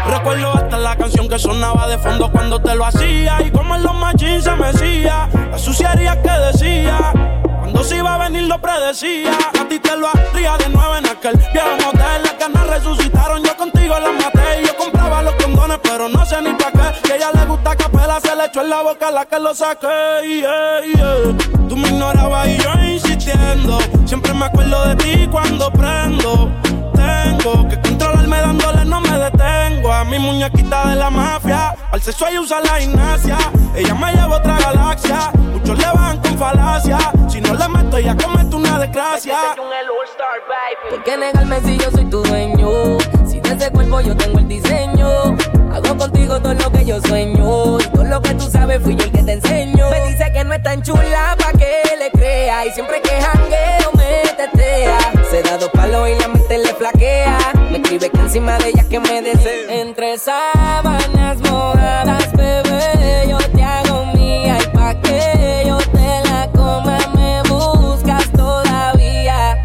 Recuerdo 0.07 0.53
hasta 0.55 0.79
la 0.79 0.97
canción 0.97 1.29
que 1.29 1.39
sonaba 1.39 1.87
de 1.89 1.99
fondo 1.99 2.31
cuando 2.33 2.61
te 2.61 2.75
lo 2.75 2.87
hacía. 2.87 3.43
Y 3.43 3.51
como 3.51 3.77
en 3.77 3.83
los 3.83 3.95
machines 3.95 4.45
se 4.45 4.53
mecía. 4.53 5.29
La 5.51 5.59
suciedad 5.59 6.23
que 6.23 6.31
decía. 6.47 7.13
Cuando 7.59 7.85
se 7.85 7.99
iba 7.99 8.15
a 8.15 8.19
venir 8.19 8.45
lo 8.45 8.59
predecía. 8.59 9.31
A 9.61 9.69
ti 9.69 9.79
te 9.79 9.95
lo 9.95 10.09
haría 10.09 10.57
de 10.57 10.69
nuevo 10.71 10.97
en 10.97 11.07
aquel 11.07 11.37
viejo 11.53 11.69
motel. 11.85 12.23
Las 12.23 12.39
ganas 12.39 12.67
resucitaron, 12.67 13.45
yo 13.45 13.57
contigo 13.57 13.95
las 13.99 14.13
maté. 14.15 14.63
Y 14.63 14.67
yo 14.67 14.77
compraba 14.77 15.23
los 15.23 15.35
condones, 15.35 15.79
pero 15.83 16.09
no 16.09 16.25
sé 16.25 16.41
ni 16.41 16.53
pa' 16.55 16.73
qué. 16.73 17.01
Que 17.03 17.13
a 17.13 17.17
ella 17.17 17.31
le 17.35 17.45
gusta 17.45 17.77
capela, 17.77 18.21
se 18.21 18.35
le 18.35 18.47
echó 18.47 18.63
en 18.63 18.71
la 18.71 18.83
boca 18.83 19.11
la 19.11 19.27
que 19.27 19.39
lo 19.39 19.55
saqué. 19.55 19.87
Yeah, 20.25 20.81
yeah. 20.95 21.69
Tú 21.69 21.77
me 21.77 21.89
ignorabas 21.89 22.49
y 22.49 22.57
yo 22.57 22.71
insistiendo. 22.85 23.79
Siempre 24.07 24.33
me 24.33 24.47
acuerdo 24.47 24.89
de 24.89 24.97
ti 24.97 25.29
cuando 25.31 25.71
prendo. 25.71 26.51
Tengo 26.95 27.69
que 27.69 27.77
Seguirme 28.31 28.47
dándole, 28.47 28.85
no 28.85 29.01
me 29.01 29.19
detengo. 29.19 29.93
A 29.93 30.05
mi 30.05 30.17
muñequita 30.17 30.91
de 30.91 30.95
la 30.95 31.11
mafia. 31.11 31.75
Al 31.91 32.01
sexo 32.01 32.27
y 32.31 32.39
usa 32.39 32.61
la 32.61 32.79
gimnasia. 32.79 33.37
Ella 33.75 33.93
me 33.95 34.13
lleva 34.13 34.37
a 34.37 34.39
otra 34.39 34.57
galaxia. 34.57 35.33
Muchos 35.53 35.77
le 35.77 35.87
van 35.87 36.17
con 36.19 36.39
falacia. 36.39 36.99
Si 37.29 37.41
no 37.41 37.55
le 37.55 37.69
meto, 37.69 37.99
ya 37.99 38.17
comete 38.17 38.55
una 38.55 38.79
desgracia. 38.79 39.37
¿Por 40.89 41.03
qué 41.03 41.17
negarme 41.17 41.61
si 41.63 41.77
yo 41.77 41.91
soy 41.91 42.05
tu 42.05 42.23
dueño? 42.23 42.99
Si 43.27 43.41
de 43.41 43.53
ese 43.53 43.71
cuerpo 43.73 44.01
yo 44.01 44.17
tengo 44.17 44.39
el 44.39 44.47
diseño. 44.47 45.37
Hago 45.73 45.99
contigo 45.99 46.41
todo 46.41 46.55
lo 46.55 46.71
que 46.71 46.85
yo 46.85 47.01
sueño. 47.01 47.81
Y 47.81 47.85
todo 47.89 48.05
lo 48.05 48.23
que 48.23 48.35
tú 48.35 48.49
sabes 48.49 48.81
fui 48.81 48.95
yo 48.95 49.07
el 49.07 49.11
que 49.11 49.25
te 49.25 49.33
enseño. 49.33 49.91
Me 49.91 50.09
dice 50.09 50.31
que 50.33 50.45
no 50.45 50.55
es 50.55 50.63
tan 50.63 50.81
chula 50.83 51.37
pa' 51.37 51.59
que 51.59 51.97
le 51.99 52.11
crea. 52.13 52.65
Y 52.65 52.71
siempre 52.71 53.03
que 53.03 53.21
jangueo 53.21 53.91
me 53.95 54.23
tetea. 54.37 54.99
Se 55.29 55.43
da 55.43 55.59
dos 55.59 55.71
palos 55.71 56.09
y 56.09 56.15
la 56.15 56.29
mente 56.29 56.59
le 56.59 56.73
flaquea 56.75 57.50
de 58.59 58.69
ellas 58.69 58.87
que 58.87 58.99
me 58.99 59.23
desee. 59.23 59.81
Entre 59.81 60.17
sábanas 60.19 61.41
mojadas, 61.41 62.33
bebé, 62.33 63.27
yo 63.29 63.39
te 63.39 63.63
hago 63.63 64.07
mía 64.15 64.57
y 64.59 64.77
pa' 64.77 64.95
que 65.01 65.65
yo 65.67 65.77
te 65.79 66.23
la 66.29 66.49
coma 66.53 66.99
me 67.15 67.43
buscas 67.43 68.31
todavía. 68.33 69.57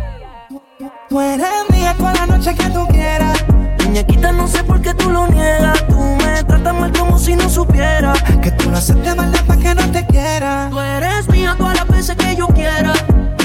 Tú 1.10 1.22
eres 1.22 1.48
mía 1.70 1.96
toda 1.98 2.14
la 2.14 2.26
noche 2.26 2.54
que 2.54 2.70
tú 2.70 2.86
quieras. 2.88 3.44
Muñequita, 3.86 4.32
no 4.32 4.48
sé 4.48 4.64
por 4.64 4.82
qué 4.82 4.94
tú 4.94 5.10
lo 5.10 5.28
niegas. 5.28 5.88
Tú 5.88 6.00
me 6.00 6.44
tratas 6.44 6.74
mal 6.74 6.92
como 6.92 7.18
si 7.18 7.36
no 7.36 7.50
supiera. 7.50 8.14
Que 8.42 8.52
tú 8.52 8.70
lo 8.70 8.78
haces 8.78 9.02
de 9.04 9.16
maldad 9.16 9.46
pa' 9.46 9.58
que 9.58 9.74
no 9.74 9.92
te 9.92 10.06
quiera. 10.08 10.68
Tú 10.70 10.80
eres 10.80 11.28
mía 11.30 11.56
todas 11.58 11.76
las 11.76 11.88
veces 11.88 12.16
que 12.16 12.36
yo 12.36 12.48
quiera. 12.48 12.94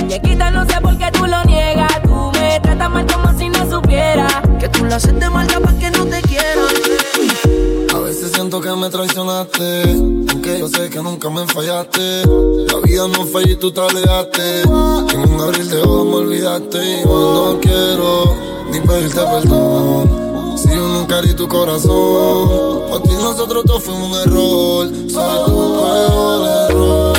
Muñequita, 0.00 0.50
no 0.50 0.64
sé 0.66 0.80
por 0.80 0.98
qué 0.98 1.10
tú 1.12 1.26
lo 1.26 1.44
niegas. 1.44 2.02
Tú 2.02 2.32
me 2.34 2.58
tratas 2.60 2.90
mal 2.90 3.06
como 3.06 3.38
si 3.38 3.48
no 3.48 3.70
supiera. 3.70 4.49
Lo 4.90 4.96
haces 4.96 5.20
de 5.20 5.30
maldad 5.30 5.60
pa' 5.62 5.72
que 5.78 5.88
no 5.92 6.04
te 6.04 6.20
quiera. 6.22 6.66
A 7.94 7.98
veces 8.00 8.32
siento 8.32 8.60
que 8.60 8.72
me 8.72 8.90
traicionaste, 8.90 9.82
aunque 10.32 10.58
yo 10.58 10.66
sé 10.66 10.90
que 10.90 11.00
nunca 11.00 11.30
me 11.30 11.46
fallaste. 11.46 12.24
La 12.66 12.80
vida 12.80 13.06
no 13.06 13.24
falla 13.24 13.52
y 13.52 13.54
tú 13.54 13.70
te 13.70 13.80
alejaste. 13.80 14.62
En 14.62 15.32
un 15.32 15.40
abril 15.42 15.70
de 15.70 15.80
ojos 15.80 16.06
me 16.06 16.14
olvidaste 16.16 17.02
y 17.02 17.04
no 17.04 17.60
quiero 17.62 18.34
ni 18.72 18.80
pedirte 18.80 19.20
perdón. 19.20 20.58
Si 20.58 20.68
yo 20.70 20.88
nunca 20.88 21.22
di 21.22 21.34
tu 21.34 21.46
corazón, 21.46 22.82
por 22.90 23.00
ti 23.04 23.14
nosotros 23.14 23.64
dos 23.66 23.84
fuimos 23.84 24.10
un 24.10 24.18
error. 24.22 24.88
Soy 25.08 25.44
tu 25.46 25.82
peor 25.84 26.68
error. 26.68 27.09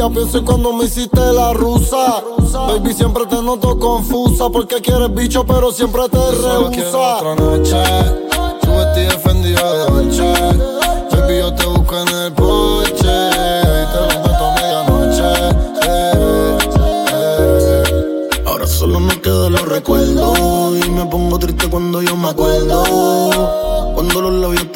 Todavía. 0.00 0.14
Pienso 0.14 0.38
en 0.38 0.44
cuando 0.44 0.72
me 0.72 0.84
hiciste 0.84 1.20
la 1.32 1.52
rusa. 1.52 2.22
Baby, 2.52 2.94
siempre 2.94 3.26
te 3.26 3.42
noto 3.42 3.78
confusa. 3.78 4.48
Porque 4.50 4.80
quieres 4.80 5.12
bicho, 5.14 5.44
pero 5.44 5.70
siempre 5.72 6.08
te 6.08 6.18
rehúsa. 6.18 7.16
otra 7.16 7.34
noche. 7.36 7.82
Tu 8.62 8.70
vestido 8.70 9.10
defendido 9.10 9.72
de 9.72 9.90
noche. 9.90 10.32
Baby, 11.12 11.38
yo 11.38 11.54
te 11.54 11.66
busco 11.66 11.98
en 11.98 12.08
el 12.08 12.32
porche. 12.32 12.94
Y 12.96 13.86
te 13.92 14.00
lo 14.00 14.06
meto 14.22 14.44
a 14.44 14.54
medianoche. 14.54 15.32
Eh, 15.82 16.58
eh. 17.12 18.42
Ahora 18.46 18.66
solo 18.66 19.00
me 19.00 19.20
quedan 19.20 19.52
los 19.52 19.68
recuerdos 19.68 20.38
y 20.84 20.90
me 20.90 21.04
pongo 21.06 21.38
triste 21.38 21.68
cuando 21.68 22.02
yo 22.02 22.16
me 22.16 22.28
acuerdo. 22.28 22.84
Cuando 23.94 24.20
los 24.22 24.32
labios 24.32 24.69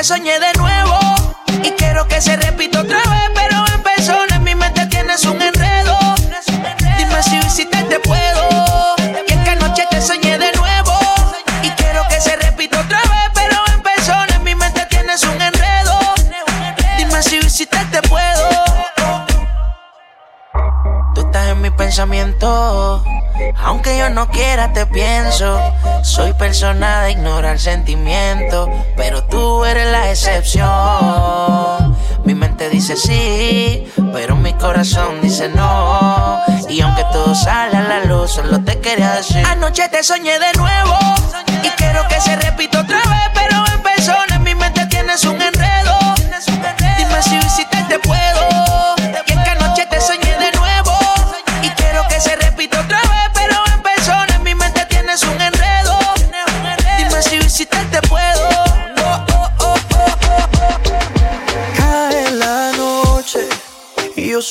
te 0.00 0.04
soñé 0.04 0.40
de 0.40 0.50
nuevo 0.54 0.98
y 1.62 1.70
quiero 1.72 2.08
que 2.08 2.22
se 2.22 2.34
repita 2.34 2.80
otra 2.80 2.96
vez, 2.96 3.30
pero 3.34 3.62
en 3.74 3.82
persona 3.82 4.36
en 4.36 4.44
mi 4.44 4.54
mente 4.54 4.86
tienes 4.86 5.22
un 5.26 5.42
enredo. 5.42 5.94
Dime 6.96 7.22
si 7.22 7.38
visité 7.38 7.82
te 7.82 8.00
puedo. 8.00 8.94
Y 9.28 9.30
es 9.30 9.38
que 9.44 9.50
anoche 9.50 9.86
te 9.90 10.00
soñé 10.00 10.38
de 10.38 10.52
nuevo 10.52 10.98
y 11.62 11.68
quiero 11.72 12.02
que 12.08 12.18
se 12.18 12.34
repita 12.36 12.80
otra 12.80 12.98
vez, 12.98 13.30
pero 13.34 13.56
en 13.74 13.82
persona 13.82 14.36
en 14.36 14.42
mi 14.42 14.54
mente 14.54 14.86
tienes 14.86 15.22
un 15.22 15.38
enredo. 15.38 15.98
Dime 16.96 17.22
si 17.22 17.38
visité 17.40 17.84
te 17.92 18.00
puedo. 18.00 18.48
Tú 21.14 21.20
estás 21.20 21.48
en 21.48 21.60
mi 21.60 21.68
pensamiento. 21.68 23.04
Aunque 23.56 23.98
yo 23.98 24.10
no 24.10 24.28
quiera, 24.28 24.72
te 24.72 24.86
pienso. 24.86 25.60
Soy 26.02 26.32
persona 26.34 27.02
de 27.02 27.12
ignorar 27.12 27.58
sentimientos. 27.58 28.68
Pero 28.96 29.24
tú 29.24 29.64
eres 29.64 29.86
la 29.90 30.10
excepción. 30.10 31.96
Mi 32.24 32.34
mente 32.34 32.68
dice 32.68 32.96
sí, 32.96 33.90
pero 34.12 34.36
mi 34.36 34.52
corazón 34.54 35.20
dice 35.20 35.48
no. 35.48 36.40
Y 36.68 36.80
aunque 36.80 37.04
todo 37.12 37.34
sale 37.34 37.76
a 37.76 37.82
la 37.82 38.04
luz, 38.04 38.32
solo 38.32 38.62
te 38.62 38.78
quería 38.80 39.12
decir. 39.14 39.44
Anoche 39.46 39.88
te 39.88 40.02
soñé 40.02 40.38
de 40.38 40.52
nuevo. 40.56 40.98
Y 41.62 41.68
quiero 41.70 42.06
que 42.08 42.20
se 42.20 42.36
repita 42.36 42.80
otra 42.80 42.98
vez, 42.98 43.30
pero 43.34 43.64
en 43.74 43.82
persona 43.82 44.36
en 44.36 44.42
mi 44.42 44.54
mente 44.54 44.86
tienes 44.86 45.24
un 45.24 45.40
enredo. 45.40 45.59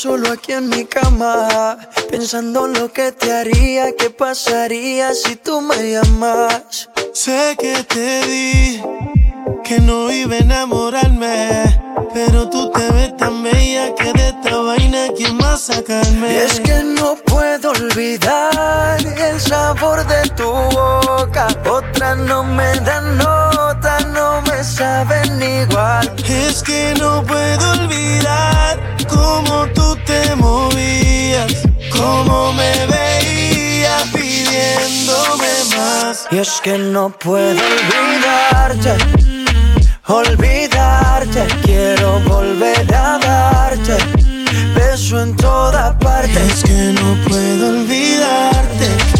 Solo 0.02 0.32
aquí 0.32 0.54
en 0.54 0.70
mi 0.70 0.86
cama, 0.86 1.78
pensando 2.10 2.68
lo 2.68 2.90
que 2.94 3.12
te 3.12 3.34
haría, 3.34 3.92
qué 3.98 4.10
pasaría 4.10 5.14
si 5.14 5.36
tú 5.36 5.60
me 5.60 5.92
llamas. 5.92 6.90
Sé 7.14 7.58
que 7.60 7.84
te 7.84 8.22
di 8.26 8.82
que 9.62 9.82
no 9.82 10.10
iba 10.10 10.36
a 10.36 10.38
enamorarme, 10.38 11.82
pero 12.14 12.50
tú 12.50 12.72
te 12.72 12.90
ves 12.94 13.18
tan 13.18 13.44
bella 13.44 13.94
que 13.94 14.14
de 14.14 14.30
esta 14.30 14.58
vaina 14.58 15.08
quién 15.18 15.36
más 15.36 15.64
sacarme. 15.64 16.34
Y 16.34 16.38
es 16.38 16.62
que 16.62 16.82
no 16.82 17.16
puedo 17.26 17.72
olvidar 17.72 19.06
el 19.06 19.42
sabor 19.42 20.08
de 20.08 20.30
tu 20.30 20.50
boca. 20.50 21.48
Otras 21.70 22.18
no 22.20 22.46
me 22.46 22.80
dan 22.80 23.18
nota, 23.18 23.79
no 24.20 24.42
me 24.42 24.64
saben 24.64 25.42
igual. 25.42 26.06
Es 26.28 26.62
que 26.62 26.94
no 27.00 27.24
puedo 27.24 27.64
olvidar 27.78 28.74
cómo 29.08 29.56
tú 29.78 29.88
te 30.10 30.36
movías, 30.36 31.54
cómo 31.98 32.52
me 32.60 32.74
veías 32.96 34.04
pidiéndome 34.14 35.54
más. 35.78 36.28
Y 36.32 36.38
es 36.38 36.60
que 36.64 36.78
no 36.78 37.10
puedo 37.10 37.62
olvidarte, 37.74 38.94
olvidarte. 40.08 41.42
Quiero 41.64 42.20
volver 42.34 42.94
a 42.94 43.18
darte 43.20 43.98
beso 44.76 45.22
en 45.22 45.36
toda 45.36 45.98
parte. 45.98 46.40
Es 46.52 46.64
que 46.64 46.82
no 47.00 47.08
puedo 47.28 47.70
olvidarte, 47.70 48.86
olvidarte. 48.90 49.19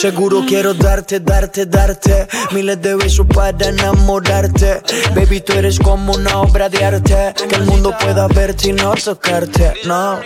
Seguro 0.00 0.44
quiero 0.46 0.74
darte, 0.74 1.18
darte, 1.18 1.66
darte 1.66 2.28
Miles 2.52 2.80
de 2.80 2.94
besos 2.94 3.26
para 3.26 3.66
enamorarte. 3.66 4.80
Baby, 5.12 5.40
tú 5.40 5.54
eres 5.54 5.80
como 5.80 6.12
una 6.12 6.38
obra 6.38 6.68
de 6.68 6.84
arte 6.84 7.34
Que 7.48 7.56
el 7.56 7.64
mundo 7.64 7.92
pueda 8.00 8.28
verte 8.28 8.68
y 8.68 8.72
no 8.74 8.94
tocarte, 8.94 9.74
no. 9.86 10.20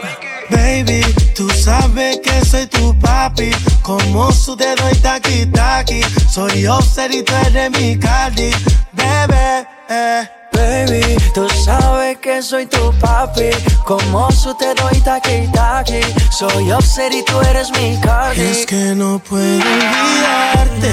Baby, 0.51 1.01
tú 1.35 1.49
sabes 1.49 2.19
que 2.19 2.45
soy 2.45 2.67
tu 2.67 2.99
papi. 2.99 3.51
Como 3.81 4.31
su 4.31 4.55
dedo 4.57 4.91
y 4.91 4.97
taqui 4.97 5.47
taqui. 5.47 6.03
Soy 6.31 6.67
Offset 6.67 7.15
y 7.15 7.23
tú 7.23 7.33
eres 7.47 7.71
mi 7.71 7.99
Cardi. 7.99 8.51
Bebé, 8.93 9.67
eh. 9.89 10.42
Baby, 10.53 11.17
tú 11.35 11.49
sabes 11.65 12.19
que 12.19 12.43
soy 12.43 12.67
tu 12.67 12.93
papi. 13.01 13.51
Como 13.85 14.31
su 14.31 14.55
te 14.55 14.75
doy 14.75 15.01
taqui 15.01 15.49
taqui. 15.53 16.01
Soy 16.31 16.71
Offset 16.73 17.13
y 17.13 17.25
tú 17.25 17.41
eres 17.41 17.71
mi 17.73 17.99
Cardi. 18.01 18.41
Es 18.41 18.67
que 18.67 18.95
no 18.95 19.19
puedo 19.19 19.63
olvidarte. 19.63 20.91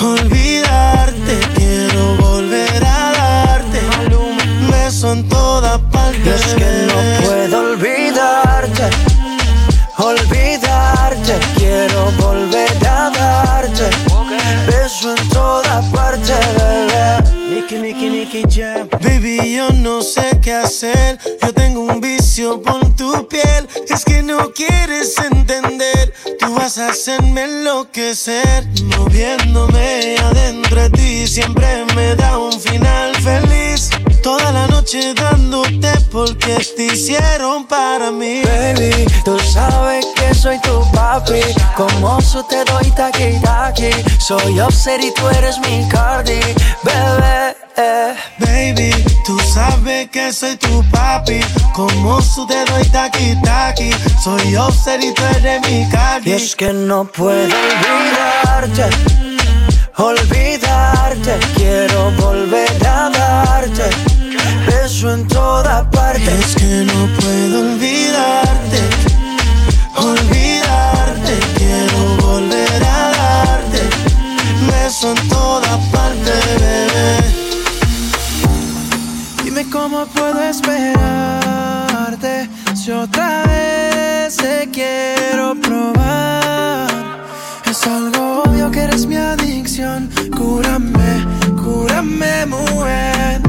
Olvidarte. 0.00 1.40
Quiero 1.54 2.16
volver 2.16 2.84
a 2.84 3.12
darte. 3.12 3.80
Beso 4.70 5.12
en 5.12 5.28
toda 5.28 5.78
parte 5.90 6.20
Y 6.24 6.28
es 6.28 6.54
que 6.54 6.86
no 6.88 7.26
puedo 7.26 7.60
olvidarte. 7.72 8.90
Olvidarte. 9.98 11.38
Quiero 11.56 12.10
volver 12.18 12.81
Baby, 19.00 19.54
yo 19.54 19.70
no 19.70 20.02
sé 20.02 20.38
qué 20.42 20.52
hacer. 20.52 21.18
Yo 21.40 21.52
tengo 21.54 21.80
un 21.80 22.00
vicio 22.00 22.60
por 22.60 22.94
tu 22.96 23.26
piel. 23.28 23.68
Es 23.88 24.04
que 24.04 24.22
no 24.22 24.52
quieres 24.52 25.16
entender. 25.18 26.12
Tú 26.38 26.54
vas 26.54 26.78
a 26.78 26.88
hacerme 26.88 27.44
enloquecer. 27.44 28.66
Moviéndome 28.96 30.16
adentro 30.18 30.82
de 30.82 30.90
ti. 30.90 31.26
Siempre 31.26 31.84
me 31.94 32.14
da 32.16 32.38
un 32.38 32.60
final 32.60 33.14
feliz. 33.16 33.90
Toda 34.22 34.52
la 34.52 34.66
noche 34.66 35.14
dándote 35.14 35.92
porque 36.10 36.56
te 36.76 36.86
hicieron 36.86 37.66
para 37.66 38.10
mí. 38.10 38.42
Baby, 38.42 39.06
tú 39.24 39.38
sabes 39.38 40.06
que 40.16 40.34
soy 40.34 40.60
tu 40.60 40.84
papi. 40.92 41.40
Como 41.76 42.20
su 42.20 42.42
te 42.44 42.64
doy 42.64 42.90
taqui 42.92 43.40
taqui. 43.42 43.90
Soy 44.18 44.60
Offset 44.60 45.02
y 45.02 45.12
tú 45.14 45.28
eres 45.28 45.58
mi 45.58 45.88
Cardi, 45.88 46.40
bebé. 46.84 47.51
Eh. 47.76 48.14
Baby, 48.38 48.90
tú 49.24 49.38
sabes 49.38 50.08
que 50.10 50.32
soy 50.32 50.56
tu 50.56 50.84
papi. 50.90 51.40
Como 51.74 52.20
su 52.20 52.46
dedo 52.46 52.80
y 52.80 52.88
taqui 52.88 53.36
taqui. 53.42 53.90
Soy 54.22 54.56
Offset 54.56 55.02
y 55.02 55.12
tú 55.12 55.22
eres 55.36 55.60
mi 55.68 55.88
Cardi. 55.90 56.30
Y 56.30 56.34
es 56.34 56.54
que 56.56 56.72
no 56.72 57.04
puedo 57.04 57.54
olvidarte, 57.54 58.90
olvidarte. 59.96 61.38
Quiero 61.56 62.10
volver 62.12 62.86
a 62.86 63.10
darte 63.10 63.90
beso 64.66 65.12
en 65.12 65.26
toda 65.28 65.88
parte. 65.90 66.30
Es 66.38 66.54
que 66.54 66.84
no 66.84 67.06
puedo 67.18 67.60
olvidarte. 67.60 68.51
Cómo 80.02 80.14
puedo 80.14 80.42
esperarte 80.42 80.98
si 82.74 82.90
otra 82.90 83.44
vez 83.44 84.36
te 84.36 84.68
quiero 84.72 85.54
probar. 85.54 86.90
Es 87.70 87.86
algo 87.86 88.42
obvio 88.42 88.68
que 88.72 88.80
eres 88.80 89.06
mi 89.06 89.14
adicción. 89.14 90.10
Cúrame, 90.36 91.24
cúrame, 91.62 92.46
mujer. 92.46 93.42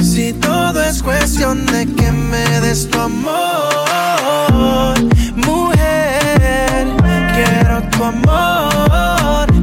Si 0.00 0.32
todo 0.34 0.80
es 0.80 1.02
cuestión 1.02 1.66
de 1.66 1.86
que 1.86 2.12
me 2.12 2.60
des 2.60 2.88
tu 2.88 3.00
amor, 3.00 4.94
mujer, 5.34 6.86
quiero 7.34 7.82
tu 7.90 8.04
amor. 8.04 8.75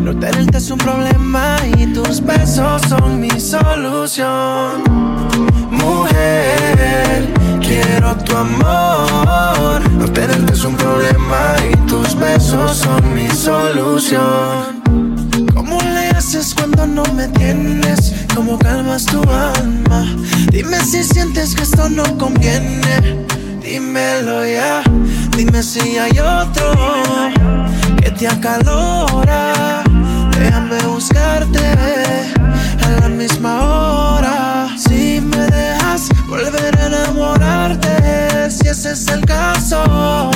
No 0.04 0.14
tenerte 0.14 0.58
es 0.58 0.70
un 0.70 0.78
problema 0.80 1.56
y 1.78 1.86
tus 1.94 2.22
besos 2.22 2.82
son 2.90 3.22
mi 3.22 3.30
solución. 3.40 4.84
Mujer, 5.72 7.34
quiero 7.62 8.14
tu 8.18 8.36
amor. 8.36 9.90
No 9.94 10.06
tenerte 10.12 10.52
es 10.52 10.66
un 10.66 10.76
problema 10.76 11.56
y 11.72 11.78
tus 11.88 12.16
besos 12.16 12.80
son 12.80 13.14
mi 13.16 13.30
solución. 13.30 14.84
¿Cómo 15.54 15.80
le 15.82 16.10
haces 16.10 16.54
cuando 16.54 16.86
no 16.86 17.06
me 17.16 17.30
tienes? 17.30 18.14
¿Cómo 18.36 18.60
calmas 18.60 19.06
tu 19.06 19.22
alma? 19.22 20.06
Dime 20.52 20.82
si 20.82 21.06
sientes 21.06 21.56
que 21.56 21.64
esto 21.64 21.88
no 21.90 22.04
conviene. 22.18 23.26
Dímelo 23.64 24.46
ya. 24.46 24.84
Dime 25.38 25.64
si 25.64 25.98
hay 25.98 26.20
otro 26.20 26.74
que 28.02 28.12
te 28.12 28.28
acalora. 28.28 29.82
Déjame 30.44 30.78
buscarte 30.84 31.66
a 32.86 32.90
la 33.00 33.08
misma 33.08 33.52
hora. 33.62 34.68
Si 34.78 35.22
me 35.22 35.38
dejas 35.38 36.10
volver 36.28 36.78
a 36.78 36.88
enamorarte, 36.88 38.52
si 38.52 38.68
ese 38.68 38.92
es 38.92 39.08
el 39.08 39.24
caso, 39.26 40.32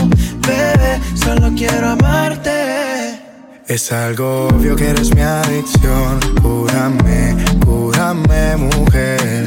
bebé, 0.47 1.01
solo 1.13 1.51
quiero 1.57 1.89
amarte. 1.89 3.19
Es 3.67 3.91
algo 3.91 4.47
obvio 4.47 4.77
que 4.77 4.91
eres 4.91 5.13
mi 5.13 5.21
adicción. 5.21 6.19
Cúrame, 6.41 7.35
cúrame, 7.65 8.55
mujer. 8.55 9.45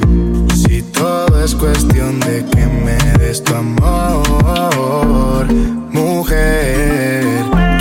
Si 0.54 0.82
todo 0.82 1.42
es 1.42 1.54
cuestión 1.54 2.20
de 2.20 2.44
que 2.44 2.66
me 2.66 2.98
des 3.18 3.42
tu 3.42 3.54
amor, 3.54 5.46
mujer. 5.90 7.24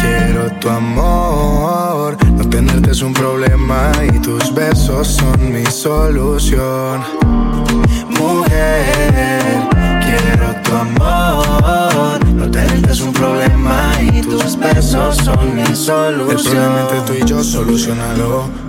Quiero 0.02 0.50
tu 0.62 0.70
amor. 0.70 1.59
Tenerte 2.90 2.92
es 2.92 3.02
un 3.04 3.14
problema 3.14 3.92
y 4.04 4.20
tus 4.20 4.52
besos 4.52 5.08
son 5.08 5.54
mi 5.54 5.64
solución. 5.68 7.04
Mujer, 8.18 9.44
quiero 10.02 10.56
tu 10.64 10.76
amor. 10.76 12.26
No 12.34 12.50
tenerte 12.50 12.92
es 12.92 13.02
un 13.02 13.14
problema 13.14 13.92
y 14.02 14.22
tus 14.22 14.58
besos 14.58 15.18
son 15.18 15.56
mi 15.56 15.76
solución. 15.76 16.30
El 16.32 16.44
problema 16.44 16.82
entre 16.82 17.02
tú 17.02 17.14
y 17.14 17.30
yo, 17.30 17.44
solucionalo. 17.44 18.69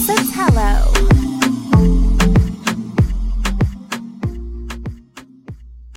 grow. 0.61 1.10